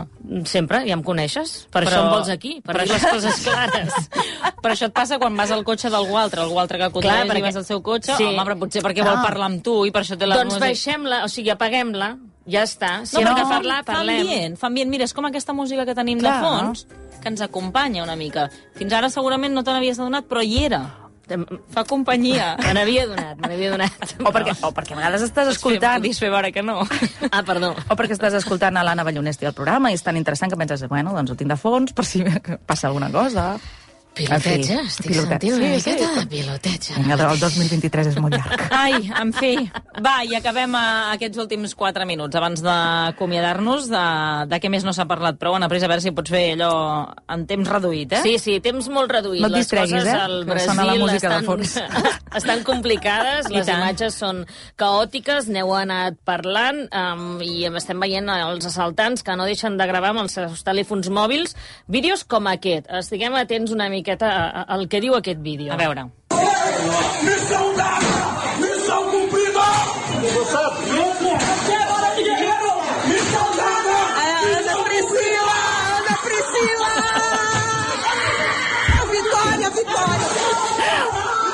Sempre, 0.50 0.82
ja 0.90 0.98
em 0.98 1.04
coneixes? 1.06 1.54
Per 1.70 1.84
Però- 1.84 1.92
això 1.94 2.02
em 2.08 2.10
vols 2.16 2.32
aquí, 2.34 2.56
per 2.66 2.80
dir 2.82 2.90
les 2.92 3.06
coses 3.06 3.40
clares. 3.46 3.94
Però 4.64 4.74
això 4.74 4.90
et 4.90 4.96
passa 4.98 5.20
quan 5.22 5.38
vas 5.38 5.54
al 5.54 5.62
cotxe 5.68 5.92
d'algú 5.94 6.18
altre, 6.18 6.42
algú 6.42 6.58
altre 6.62 6.82
que 6.82 6.90
condueix 6.90 7.14
Clar, 7.22 7.28
perquè- 7.30 7.44
i 7.46 7.50
vas 7.52 7.62
al 7.62 7.66
seu 7.70 7.84
cotxe, 7.86 8.16
Sí. 8.18 8.26
home, 8.32 8.42
però 8.50 8.58
potser 8.66 8.82
perquè 8.82 9.06
vol 9.06 9.20
Ah. 9.20 9.26
parlar 9.30 9.52
amb 9.52 9.62
tu 9.64 9.84
i 9.86 9.92
per 9.94 10.02
això 10.02 10.18
té 10.18 10.26
la 10.26 10.38
doncs 10.42 10.56
música... 10.56 10.66
baixem-la, 10.72 11.24
o 11.26 11.30
sigui, 11.30 11.54
apaguem-la, 11.54 12.16
ja 12.48 12.64
està. 12.64 13.06
Si 13.06 13.18
No, 13.22 13.30
hem 13.32 13.36
de 13.42 13.48
parlar, 13.50 13.80
fa 13.84 13.94
parlem. 13.94 14.22
ambient, 14.22 14.58
fa 14.58 14.68
ambient. 14.68 14.90
Mira, 14.90 15.04
és 15.06 15.14
com 15.14 15.26
aquesta 15.26 15.54
música 15.54 15.86
que 15.86 15.96
tenim 15.96 16.20
Clar. 16.20 16.36
de 16.36 16.46
fons, 16.48 16.88
que 17.22 17.30
ens 17.30 17.42
acompanya 17.42 18.04
una 18.04 18.16
mica. 18.16 18.50
Fins 18.76 18.94
ara 18.94 19.10
segurament 19.10 19.54
no 19.54 19.64
te 19.64 19.72
n'havies 19.74 20.00
adonat, 20.00 20.26
però 20.30 20.44
hi 20.46 20.64
era. 20.66 20.84
Fa 21.74 21.82
companyia. 21.90 22.52
Me 22.62 22.74
n'havia 22.78 23.08
donat, 23.10 23.40
me 23.42 23.48
n'havia 23.50 23.72
donat. 23.72 24.12
O 24.28 24.30
perquè, 24.32 24.54
o 24.62 24.70
perquè 24.72 24.94
a 24.94 25.00
vegades 25.00 25.24
estàs 25.26 25.48
escoltant... 25.56 26.04
Podies 26.04 26.20
fer 26.22 26.30
veure 26.30 26.52
que 26.54 26.62
no. 26.62 26.84
Ah, 27.32 27.42
perdó. 27.42 27.72
O 27.90 27.96
perquè 27.98 28.14
estàs 28.14 28.36
escoltant 28.38 28.78
a 28.78 28.84
l'Anna 28.86 29.04
Ballonesti 29.04 29.48
al 29.50 29.56
programa 29.58 29.90
i 29.90 29.98
és 29.98 30.04
tan 30.06 30.18
interessant 30.18 30.54
que 30.54 30.60
penses, 30.60 30.86
bueno, 30.88 31.16
doncs 31.18 31.32
ho 31.34 31.36
tinc 31.40 31.50
de 31.50 31.58
fons 31.58 31.94
per 31.98 32.06
si 32.06 32.22
passa 32.68 32.88
alguna 32.92 33.10
cosa. 33.10 33.56
Fi, 34.16 34.24
estic 34.24 35.08
piloteig. 35.10 35.42
sentint 35.42 35.56
una 35.58 35.68
Sí, 35.76 35.82
sí. 35.82 35.92
miqueta 35.92 36.12
de 36.16 36.26
piloteja. 36.32 36.94
Vinga, 37.02 37.18
el 37.34 37.40
2023 37.42 38.08
és 38.14 38.18
molt 38.24 38.36
llarg. 38.38 38.62
Ai, 38.84 39.10
en 39.22 39.34
fi. 39.36 39.52
Va, 40.06 40.14
i 40.24 40.36
acabem 40.38 40.76
a 40.80 40.84
aquests 41.16 41.40
últims 41.44 41.76
4 41.76 42.06
minuts 42.08 42.36
abans 42.40 42.62
d'acomiadar-nos 42.64 43.90
de, 43.92 44.04
de 44.52 44.60
què 44.64 44.72
més 44.72 44.86
no 44.88 44.94
s'ha 44.96 45.06
parlat. 45.10 45.38
Però, 45.42 45.54
Anna 45.58 45.68
Pris, 45.72 45.84
a 45.84 45.90
veure 45.92 46.04
si 46.04 46.14
pots 46.16 46.32
fer 46.32 46.46
allò 46.56 46.72
en 47.36 47.46
temps 47.50 47.68
reduït, 47.76 48.14
eh? 48.16 48.22
Sí, 48.24 48.38
sí, 48.40 48.58
temps 48.64 48.88
molt 48.94 49.12
reduït. 49.12 49.42
No 49.44 49.50
et 49.52 49.58
les 49.58 49.66
distreguis, 49.66 49.98
coses 50.00 50.12
eh, 50.14 50.22
al 50.26 50.38
que 50.46 50.52
Brasil 50.54 50.72
sona 50.72 50.88
la 50.88 50.96
música 51.02 51.30
de 51.30 51.36
estan, 51.36 51.46
fons. 51.46 51.76
estan 52.42 52.64
complicades, 52.68 53.50
les 53.52 53.68
imatges 53.72 54.16
són 54.24 54.44
caòtiques, 54.80 55.50
n'heu 55.52 55.74
anat 55.76 56.18
parlant 56.28 56.86
um, 56.90 57.26
i 57.44 57.66
estem 57.68 58.00
veient 58.04 58.30
els 58.32 58.66
assaltants 58.72 59.24
que 59.26 59.36
no 59.38 59.46
deixen 59.48 59.76
de 59.80 59.88
gravar 59.90 60.14
amb 60.16 60.24
els 60.26 60.36
seus 60.40 60.64
telèfons 60.68 61.10
mòbils 61.14 61.56
vídeos 61.92 62.24
com 62.24 62.48
aquest. 62.52 62.88
Estiguem 63.02 63.36
atents 63.40 63.74
una 63.76 63.90
miqueta 64.06 64.66
al 64.68 64.88
que 64.88 65.02
diu 65.02 65.16
aquest 65.16 65.40
vídeo. 65.42 65.74
A 65.74 65.78
veure. 65.78 66.06
Missão 67.26 67.74
dada! 67.76 68.14
Priscila! 74.86 75.58
Ana 75.98 76.16
Priscila! 76.26 76.92
Vitória, 79.12 79.70
vitória! 79.70 80.28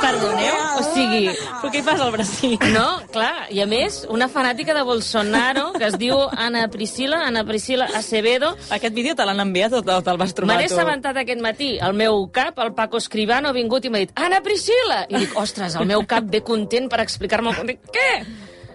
Perdoneu? 0.02 0.71
Sigui, 1.12 1.34
Però 1.62 1.72
què 1.74 1.80
hi 1.80 1.84
fas 1.86 2.02
al 2.02 2.12
Brasil? 2.16 2.58
No, 2.74 2.86
clar, 3.14 3.48
i 3.52 3.62
a 3.62 3.68
més, 3.70 4.02
una 4.10 4.28
fanàtica 4.32 4.74
de 4.78 4.84
Bolsonaro 4.88 5.72
que 5.78 5.86
es 5.90 5.98
diu 6.02 6.18
Ana 6.38 6.68
Priscila, 6.74 7.22
Ana 7.28 7.44
Priscila 7.48 7.90
Acevedo, 7.98 8.54
Aquest 8.72 8.94
vídeo 8.96 9.16
te 9.16 9.26
l'han 9.28 9.40
enviat 9.44 9.74
o 9.74 9.82
te- 9.84 9.94
o 9.94 10.02
te'l 10.06 10.18
vas 10.22 10.34
trobar 10.38 10.56
Me 10.56 10.62
n'he 10.64 10.70
assabentat 10.72 11.18
aquest 11.18 11.42
matí. 11.42 11.74
El 11.80 11.94
meu 11.94 12.28
cap, 12.32 12.58
el 12.60 12.74
Paco 12.74 12.98
Escribano, 12.98 13.50
ha 13.50 13.54
vingut 13.58 13.86
i 13.86 13.90
m'ha 13.90 14.00
dit 14.06 14.12
Anna 14.16 14.42
Priscila! 14.42 15.06
I 15.10 15.16
dic, 15.26 15.36
ostres, 15.38 15.76
el 15.76 15.86
meu 15.90 16.06
cap 16.08 16.24
ve 16.32 16.42
content 16.42 16.88
per 16.90 17.02
explicar-me... 17.04 17.52
Dic, 17.68 17.80
què? 17.92 18.10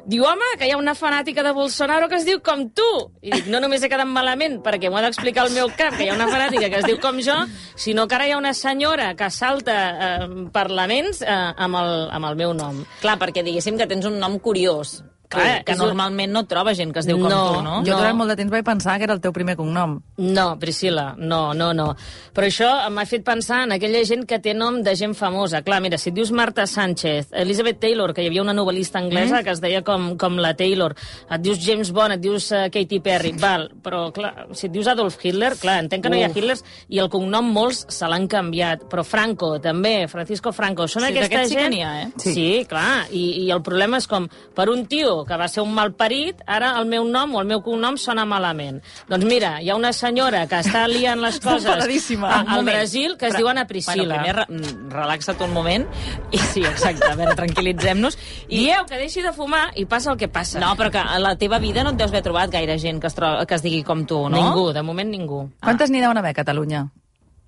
Diu, 0.06 0.22
home, 0.22 0.46
que 0.54 0.68
hi 0.68 0.70
ha 0.70 0.76
una 0.78 0.92
fanàtica 0.94 1.42
de 1.42 1.50
Bolsonaro 1.50 2.06
que 2.06 2.14
es 2.20 2.24
diu 2.28 2.38
com 2.46 2.60
tu. 2.70 2.86
I 3.26 3.32
dic, 3.32 3.48
no 3.50 3.58
només 3.58 3.82
he 3.82 3.88
quedat 3.90 4.06
malament 4.06 4.60
perquè 4.62 4.86
m'ho 4.86 5.00
ha 5.00 5.02
d'explicar 5.02 5.48
el 5.48 5.50
meu 5.56 5.72
cap, 5.74 5.96
que 5.98 6.06
hi 6.06 6.12
ha 6.12 6.14
una 6.14 6.28
fanàtica 6.30 6.68
que 6.70 6.78
es 6.78 6.86
diu 6.86 7.00
com 7.02 7.18
jo, 7.26 7.34
sinó 7.74 8.06
que 8.06 8.14
ara 8.14 8.28
hi 8.28 8.36
ha 8.36 8.38
una 8.38 8.54
senyora 8.54 9.08
que 9.18 9.32
salta 9.34 9.74
eh, 9.90 10.28
parlaments 10.54 11.24
eh, 11.26 11.34
amb, 11.34 11.80
el, 11.82 11.92
amb 12.14 12.30
el 12.30 12.38
meu 12.38 12.54
nom. 12.54 12.84
Clar, 13.02 13.18
perquè 13.18 13.42
diguéssim 13.42 13.80
que 13.80 13.90
tens 13.90 14.06
un 14.06 14.20
nom 14.22 14.38
curiós. 14.38 15.00
Clar, 15.28 15.64
que 15.66 15.72
és 15.74 15.78
normalment 15.80 16.32
no 16.32 16.44
et 16.44 16.48
troba 16.50 16.74
gent 16.74 16.92
que 16.94 17.00
es 17.02 17.06
diu 17.08 17.18
com 17.18 17.28
No, 17.28 17.40
tu, 17.54 17.62
no? 17.64 17.76
Jo 17.86 17.92
No. 17.92 17.98
durant 17.98 18.16
molt 18.16 18.30
de 18.30 18.36
temps 18.36 18.50
vaig 18.52 18.64
pensar 18.64 18.96
que 18.98 19.04
era 19.04 19.14
el 19.14 19.20
teu 19.20 19.32
primer 19.32 19.56
cognom. 19.56 20.00
No, 20.18 20.46
Priscila, 20.58 21.14
no, 21.18 21.52
no, 21.54 21.72
no. 21.74 21.88
Però 22.34 22.46
això 22.46 22.68
m'ha 22.90 23.04
fet 23.06 23.24
pensar 23.24 23.64
en 23.64 23.72
aquella 23.72 24.04
gent 24.04 24.26
que 24.26 24.38
té 24.38 24.54
nom 24.54 24.82
de 24.82 24.94
gent 24.96 25.14
famosa. 25.14 25.62
Clar, 25.62 25.80
mira, 25.82 25.98
si 25.98 26.10
et 26.10 26.14
dius 26.14 26.30
Marta 26.32 26.66
Sánchez, 26.66 27.28
Elizabeth 27.32 27.80
Taylor, 27.80 28.12
que 28.14 28.22
hi 28.22 28.28
havia 28.30 28.42
una 28.42 28.54
novel·lista 28.54 28.98
anglesa 29.00 29.40
mm. 29.40 29.44
que 29.44 29.50
es 29.56 29.60
deia 29.60 29.82
com, 29.82 30.16
com 30.16 30.38
la 30.38 30.54
Taylor, 30.54 30.94
et 31.30 31.40
dius 31.42 31.58
James 31.64 31.90
Bond, 31.92 32.14
et 32.14 32.20
dius 32.20 32.50
uh, 32.52 32.66
Katy 32.72 33.00
Perry, 33.00 33.32
val, 33.40 33.70
però 33.82 34.10
clar, 34.14 34.46
si 34.52 34.66
et 34.68 34.72
dius 34.72 34.86
Adolf 34.92 35.18
Hitler, 35.22 35.54
clar, 35.60 35.80
entenc 35.84 36.04
que 36.04 36.12
no 36.12 36.16
hi 36.16 36.22
ha. 36.26 36.30
Hitlers 36.30 36.62
i 36.88 36.98
el 37.02 37.08
cognom 37.10 37.48
molts 37.52 37.86
se 37.88 38.06
l'han 38.10 38.28
canviat, 38.28 38.86
però 38.90 39.02
Franco 39.06 39.56
també, 39.62 40.06
Francisco 40.08 40.52
Franco, 40.52 40.86
són 40.86 41.02
Sí, 41.06 41.10
aquesta 41.10 41.26
d'aquests 41.26 41.50
sí 41.50 41.56
que 41.56 41.62
gent... 41.62 41.76
ha, 41.82 42.02
eh? 42.02 42.08
Sí, 42.20 42.34
sí 42.34 42.64
clar, 42.68 43.06
I, 43.10 43.24
i 43.46 43.50
el 43.50 43.62
problema 43.64 43.96
és 44.02 44.06
com, 44.10 44.28
per 44.54 44.68
un 44.72 44.84
tio 44.90 45.15
que 45.24 45.37
va 45.40 45.46
ser 45.48 45.62
un 45.62 45.72
malparit, 45.74 46.42
ara 46.46 46.74
el 46.79 46.87
meu 46.90 47.05
nom 47.09 47.35
o 47.35 47.40
el 47.40 47.46
meu 47.46 47.62
cognom 47.62 47.96
sona 47.96 48.24
malament. 48.26 48.83
Doncs 49.09 49.24
mira, 49.24 49.61
hi 49.62 49.70
ha 49.70 49.76
una 49.76 49.92
senyora 49.96 50.46
que 50.50 50.59
està 50.61 50.87
liant 50.90 51.20
les 51.22 51.38
coses 51.46 51.66
a, 51.70 52.40
al. 52.42 52.64
Brasil 52.66 53.16
que 53.16 53.26
es 53.31 53.33
Però- 53.35 53.38
diu 53.38 53.48
Ana 53.48 53.66
Priscila. 53.66 53.96
Bueno, 54.05 54.22
primer, 54.22 54.37
re- 54.37 54.46
mm, 54.48 54.90
relaxa't 54.92 55.40
un 55.46 55.52
moment. 55.55 55.87
I 56.33 56.38
sí, 56.38 56.61
exacte, 56.66 57.07
a 57.07 57.14
veure, 57.14 57.35
tranquil·litzem-nos. 57.38 58.18
I 58.48 58.64
dieu 58.66 58.85
que 58.88 58.98
deixi 59.00 59.22
de 59.22 59.33
fumar 59.33 59.70
i 59.76 59.87
passa 59.87 60.11
el 60.12 60.18
que 60.18 60.29
passa. 60.29 60.59
No, 60.61 60.74
però 60.76 60.90
que 60.90 60.98
a 60.98 61.18
la 61.22 61.37
teva 61.38 61.59
vida 61.62 61.85
no 61.85 61.90
et 61.94 61.96
deus 62.00 62.11
haver 62.11 62.22
trobat 62.26 62.50
gaire 62.50 62.79
gent 62.79 63.00
que 63.00 63.07
es, 63.07 63.14
que 63.16 63.55
es 63.55 63.62
digui 63.62 63.83
com 63.87 64.05
tu, 64.07 64.29
no? 64.29 64.37
Ningú, 64.37 64.72
de 64.72 64.83
moment 64.83 65.11
ningú. 65.11 65.44
Quantes 65.62 65.90
n'hi 65.90 66.00
deuen 66.00 66.18
haver 66.18 66.35
a 66.35 66.40
Catalunya? 66.42 66.87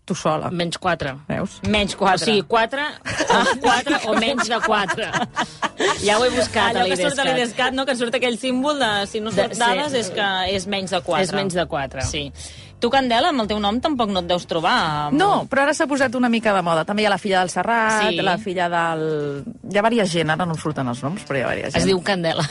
Tu 0.09 0.15
sola. 0.17 0.49
Menys 0.51 0.79
quatre. 0.81 1.11
Veus? 1.29 1.59
Menys 1.69 1.93
O 1.95 1.99
quatre. 2.01 2.25
sigui, 2.25 2.43
quatre, 2.49 2.85
o 3.29 3.43
quatre 3.61 3.99
o 4.09 4.15
menys 4.17 4.49
de 4.49 4.59
quatre. 4.65 5.11
Ja 6.03 6.17
ho 6.19 6.25
he 6.25 6.31
buscat 6.33 6.73
Allò 6.73 6.87
a 6.87 6.89
que 6.89 6.97
surt 6.97 7.19
a 7.19 7.25
l'IDESCAT. 7.27 7.35
l'IDESCAT, 7.35 7.75
no? 7.77 7.85
que 7.87 7.95
surt 7.99 8.15
aquell 8.17 8.39
símbol 8.41 8.81
de 8.81 8.89
si 9.11 9.21
no 9.21 9.31
De- 9.31 9.43
surt 9.45 9.59
dades 9.61 9.93
sí. 9.93 9.99
és 10.01 10.09
que 10.17 10.29
és 10.57 10.67
menys 10.67 10.91
de 10.97 11.01
4. 11.05 11.23
És 11.27 11.33
menys 11.37 11.55
de 11.55 11.67
quatre. 11.67 12.03
Sí. 12.09 12.25
Tu, 12.79 12.89
Candela, 12.95 13.33
amb 13.33 13.43
el 13.43 13.49
teu 13.51 13.59
nom 13.59 13.81
tampoc 13.83 14.11
no 14.15 14.21
et 14.23 14.29
deus 14.31 14.45
trobar. 14.47 15.11
No, 15.13 15.47
però 15.51 15.65
ara 15.65 15.73
s'ha 15.75 15.89
posat 15.91 16.15
una 16.15 16.29
mica 16.31 16.53
de 16.55 16.61
moda. 16.63 16.85
També 16.87 17.03
hi 17.03 17.07
ha 17.09 17.11
la 17.11 17.19
filla 17.19 17.41
del 17.41 17.51
Serrat, 17.51 18.05
Sí. 18.13 18.21
la 18.23 18.37
filla 18.39 18.69
del... 18.71 19.03
Hi 19.69 19.79
ha 19.79 19.89
diversa 19.91 20.13
gent, 20.13 20.31
ara 20.31 20.47
no 20.47 20.55
em 20.55 20.61
surten 20.63 20.87
els 20.89 21.03
noms, 21.03 21.25
però 21.27 21.41
hi 21.41 21.43
ha 21.43 21.55
diversa 21.57 21.79
gent. 21.79 21.83
Es 21.83 21.89
diu 21.91 21.99
Candela. 22.07 22.45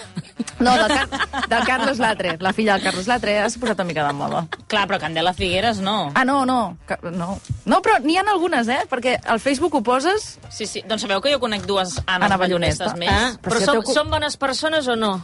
No, 0.60 0.74
del, 0.74 0.90
Car 0.90 1.48
del 1.48 1.64
Carlos 1.66 2.00
Latre. 2.02 2.36
La 2.42 2.52
filla 2.52 2.74
del 2.76 2.84
Carlos 2.84 3.08
Latre 3.08 3.38
s'ha 3.50 3.60
posat 3.62 3.80
una 3.80 3.88
mica 3.88 4.04
de 4.08 4.14
moda. 4.18 4.44
Clar, 4.68 4.84
però 4.90 5.00
Candela 5.00 5.32
Figueres 5.38 5.80
no. 5.86 6.12
Ah, 6.14 6.26
no, 6.26 6.44
no. 6.50 6.78
No, 7.14 7.30
no 7.66 7.82
però 7.86 8.00
n'hi 8.04 8.18
ha 8.18 8.24
algunes, 8.28 8.68
eh? 8.68 8.82
Perquè 8.90 9.20
al 9.24 9.40
Facebook 9.40 9.76
ho 9.80 9.84
poses... 9.86 10.38
Sí, 10.50 10.66
sí. 10.66 10.82
Doncs 10.90 11.06
sabeu 11.08 11.22
que 11.22 11.32
jo 11.32 11.40
conec 11.40 11.64
dues 11.70 12.00
Anna, 12.06 12.26
Anna 12.26 12.38
Ballonestes 12.42 12.94
Ballonesta. 12.94 13.00
més. 13.00 13.12
Ah, 13.14 13.38
Però 13.42 13.62
però 13.62 13.78
el 13.78 13.84
teu 13.86 13.94
són 13.96 14.10
bones 14.12 14.36
persones 14.38 14.88
o 14.92 14.96
no? 15.00 15.22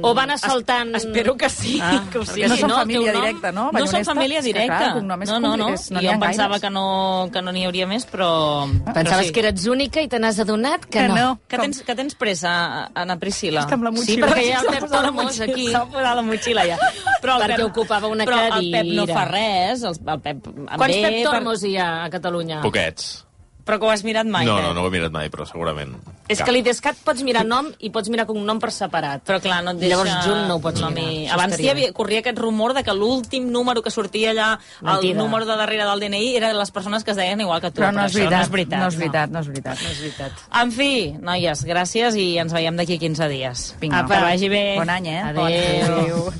O 0.00 0.14
van 0.16 0.30
assaltant... 0.32 0.94
Es, 0.96 1.04
espero 1.04 1.36
que 1.36 1.48
sí, 1.50 1.78
Ah, 1.82 2.04
que 2.10 2.18
ho 2.18 2.22
perquè 2.22 2.32
sigui. 2.34 2.48
no 2.48 2.56
són 2.56 2.68
no, 2.70 2.76
família 2.76 3.12
nom- 3.12 3.20
directa, 3.20 3.52
no? 3.52 3.64
No 3.70 3.86
són 3.86 4.04
família 4.08 4.38
És 4.38 4.44
que, 4.46 4.52
directa. 4.52 4.78
clar, 4.78 4.96
és 4.96 5.02
no, 5.30 5.40
no, 5.40 5.56
no. 5.60 5.68
és- 5.74 5.90
no 5.92 6.00
jo 6.00 6.10
em 6.14 6.20
pensava 6.20 6.54
gaires. 6.54 6.62
que 6.62 6.70
no 6.70 7.28
que 7.32 7.42
no 7.42 7.52
n'hi 7.52 7.64
hauria 7.66 7.86
més, 7.86 8.06
però... 8.08 8.64
Pensaves 8.94 9.10
però 9.12 9.22
sí. 9.28 9.32
que 9.32 9.40
eres 9.44 9.66
única 9.66 10.00
i 10.00 10.08
te 10.08 10.18
n'has 10.18 10.38
adonat 10.40 10.86
que, 10.86 10.98
Que 11.02 11.08
no. 11.08 11.14
no. 11.16 11.40
Que 11.46 11.58
tens, 11.58 11.82
que 11.82 11.94
tens 11.94 12.14
pressa, 12.14 12.90
Anna 12.94 13.18
Priscila? 13.18 13.60
És 13.60 13.66
que 13.66 13.74
amb 13.74 13.84
la 13.84 13.90
Sí, 13.92 13.96
motxilla... 13.98 14.26
perquè 14.26 14.46
hi 14.46 14.52
ha 14.52 14.60
el 14.60 14.66
Pep 14.74 14.80
posat 14.86 15.02
la 15.04 15.10
motxilla, 15.12 15.52
aquí. 15.52 15.68
S'ha 15.70 15.84
posat 15.86 16.16
la 16.16 16.22
motxilla 16.22 16.66
ja. 16.66 16.78
Però 17.20 17.36
el 17.36 17.42
Perquè 17.44 17.56
Pep- 17.56 17.66
ocupava 17.68 18.08
una 18.08 18.24
però 18.24 18.40
el 18.56 18.70
Pep 18.72 18.86
no 18.88 19.04
cadira. 19.04 19.14
fa 19.20 19.24
res, 19.30 19.82
el, 19.84 20.00
el 20.16 20.20
Pep 20.20 20.42
Quants 20.48 20.80
ve 20.80 21.02
Pep 21.02 21.12
per- 21.20 21.24
Tormos 21.30 21.62
hi 21.68 21.76
ha 21.76 22.04
a 22.04 22.10
Catalunya? 22.10 22.62
Poquets. 22.62 23.26
Però 23.64 23.78
que 23.80 23.86
ho 23.86 23.90
has 23.90 24.02
mirat 24.04 24.26
mai, 24.28 24.44
No, 24.44 24.56
Pep. 24.56 24.64
no, 24.66 24.74
no 24.74 24.82
ho 24.82 24.86
he 24.88 24.90
mirat 24.92 25.10
mai, 25.12 25.30
però 25.32 25.46
segurament. 25.48 25.94
És 26.28 26.40
que 26.42 26.50
a 26.50 26.52
l'IDESCAT 26.52 26.96
pots 27.04 27.22
mirar 27.24 27.44
nom 27.46 27.70
i 27.80 27.88
pots 27.90 28.08
mirar 28.12 28.26
cognom 28.26 28.58
per 28.60 28.70
separat. 28.72 29.22
Però 29.24 29.40
clar, 29.40 29.62
no 29.64 29.72
et 29.72 29.78
deixa... 29.80 29.96
Llavors 29.96 30.26
junt 30.26 30.46
no 30.48 30.56
ho 30.56 30.60
pots 30.60 30.80
mirar. 30.82 30.98
i- 31.12 31.24
Això 31.26 31.32
Abans 31.34 31.52
estaria 31.54 31.66
hi 31.66 31.70
havia, 31.72 31.92
corria 31.96 32.18
aquest 32.20 32.38
rumor 32.38 32.74
de 32.74 32.82
que 32.84 32.92
l'últim 32.92 33.50
número 33.50 33.82
que 33.82 33.90
sortia 33.90 34.30
allà, 34.32 34.58
Mentida. 34.82 35.10
el 35.12 35.16
número 35.16 35.46
de 35.46 35.56
darrere 35.56 35.84
del 35.84 36.00
DNI, 36.00 36.36
era 36.36 36.48
de 36.48 36.54
les 36.60 36.70
persones 36.70 37.04
que 37.04 37.12
es 37.12 37.16
deien 37.16 37.40
igual 37.40 37.60
que 37.62 37.70
tu. 37.70 37.80
Però 37.80 37.92
no 37.92 38.04
és 38.04 38.12
això 38.12 38.18
veritat, 38.28 38.38
no 38.38 38.42
és 38.44 38.50
veritat. 38.50 38.80
no 38.80 38.88
és 38.88 38.96
veritat, 38.98 39.30
no 39.30 39.38
és 39.40 39.48
veritat. 39.48 39.82
No 39.82 39.88
és 39.90 40.00
veritat. 40.00 40.32
En 40.62 40.72
fi, 40.72 41.12
noies, 41.20 41.64
gràcies 41.64 42.16
i 42.20 42.38
ens 42.38 42.52
veiem 42.52 42.76
d'aquí 42.76 42.98
15 42.98 43.28
dies. 43.28 43.74
Vinga. 43.80 44.00
Apa, 44.04 44.14
que 44.16 44.22
vagi 44.30 44.48
bé. 44.48 44.64
Bon 44.76 44.90
any, 44.90 45.06
eh? 45.08 45.20
Adéu. 45.22 45.44
Adéu. 45.44 46.34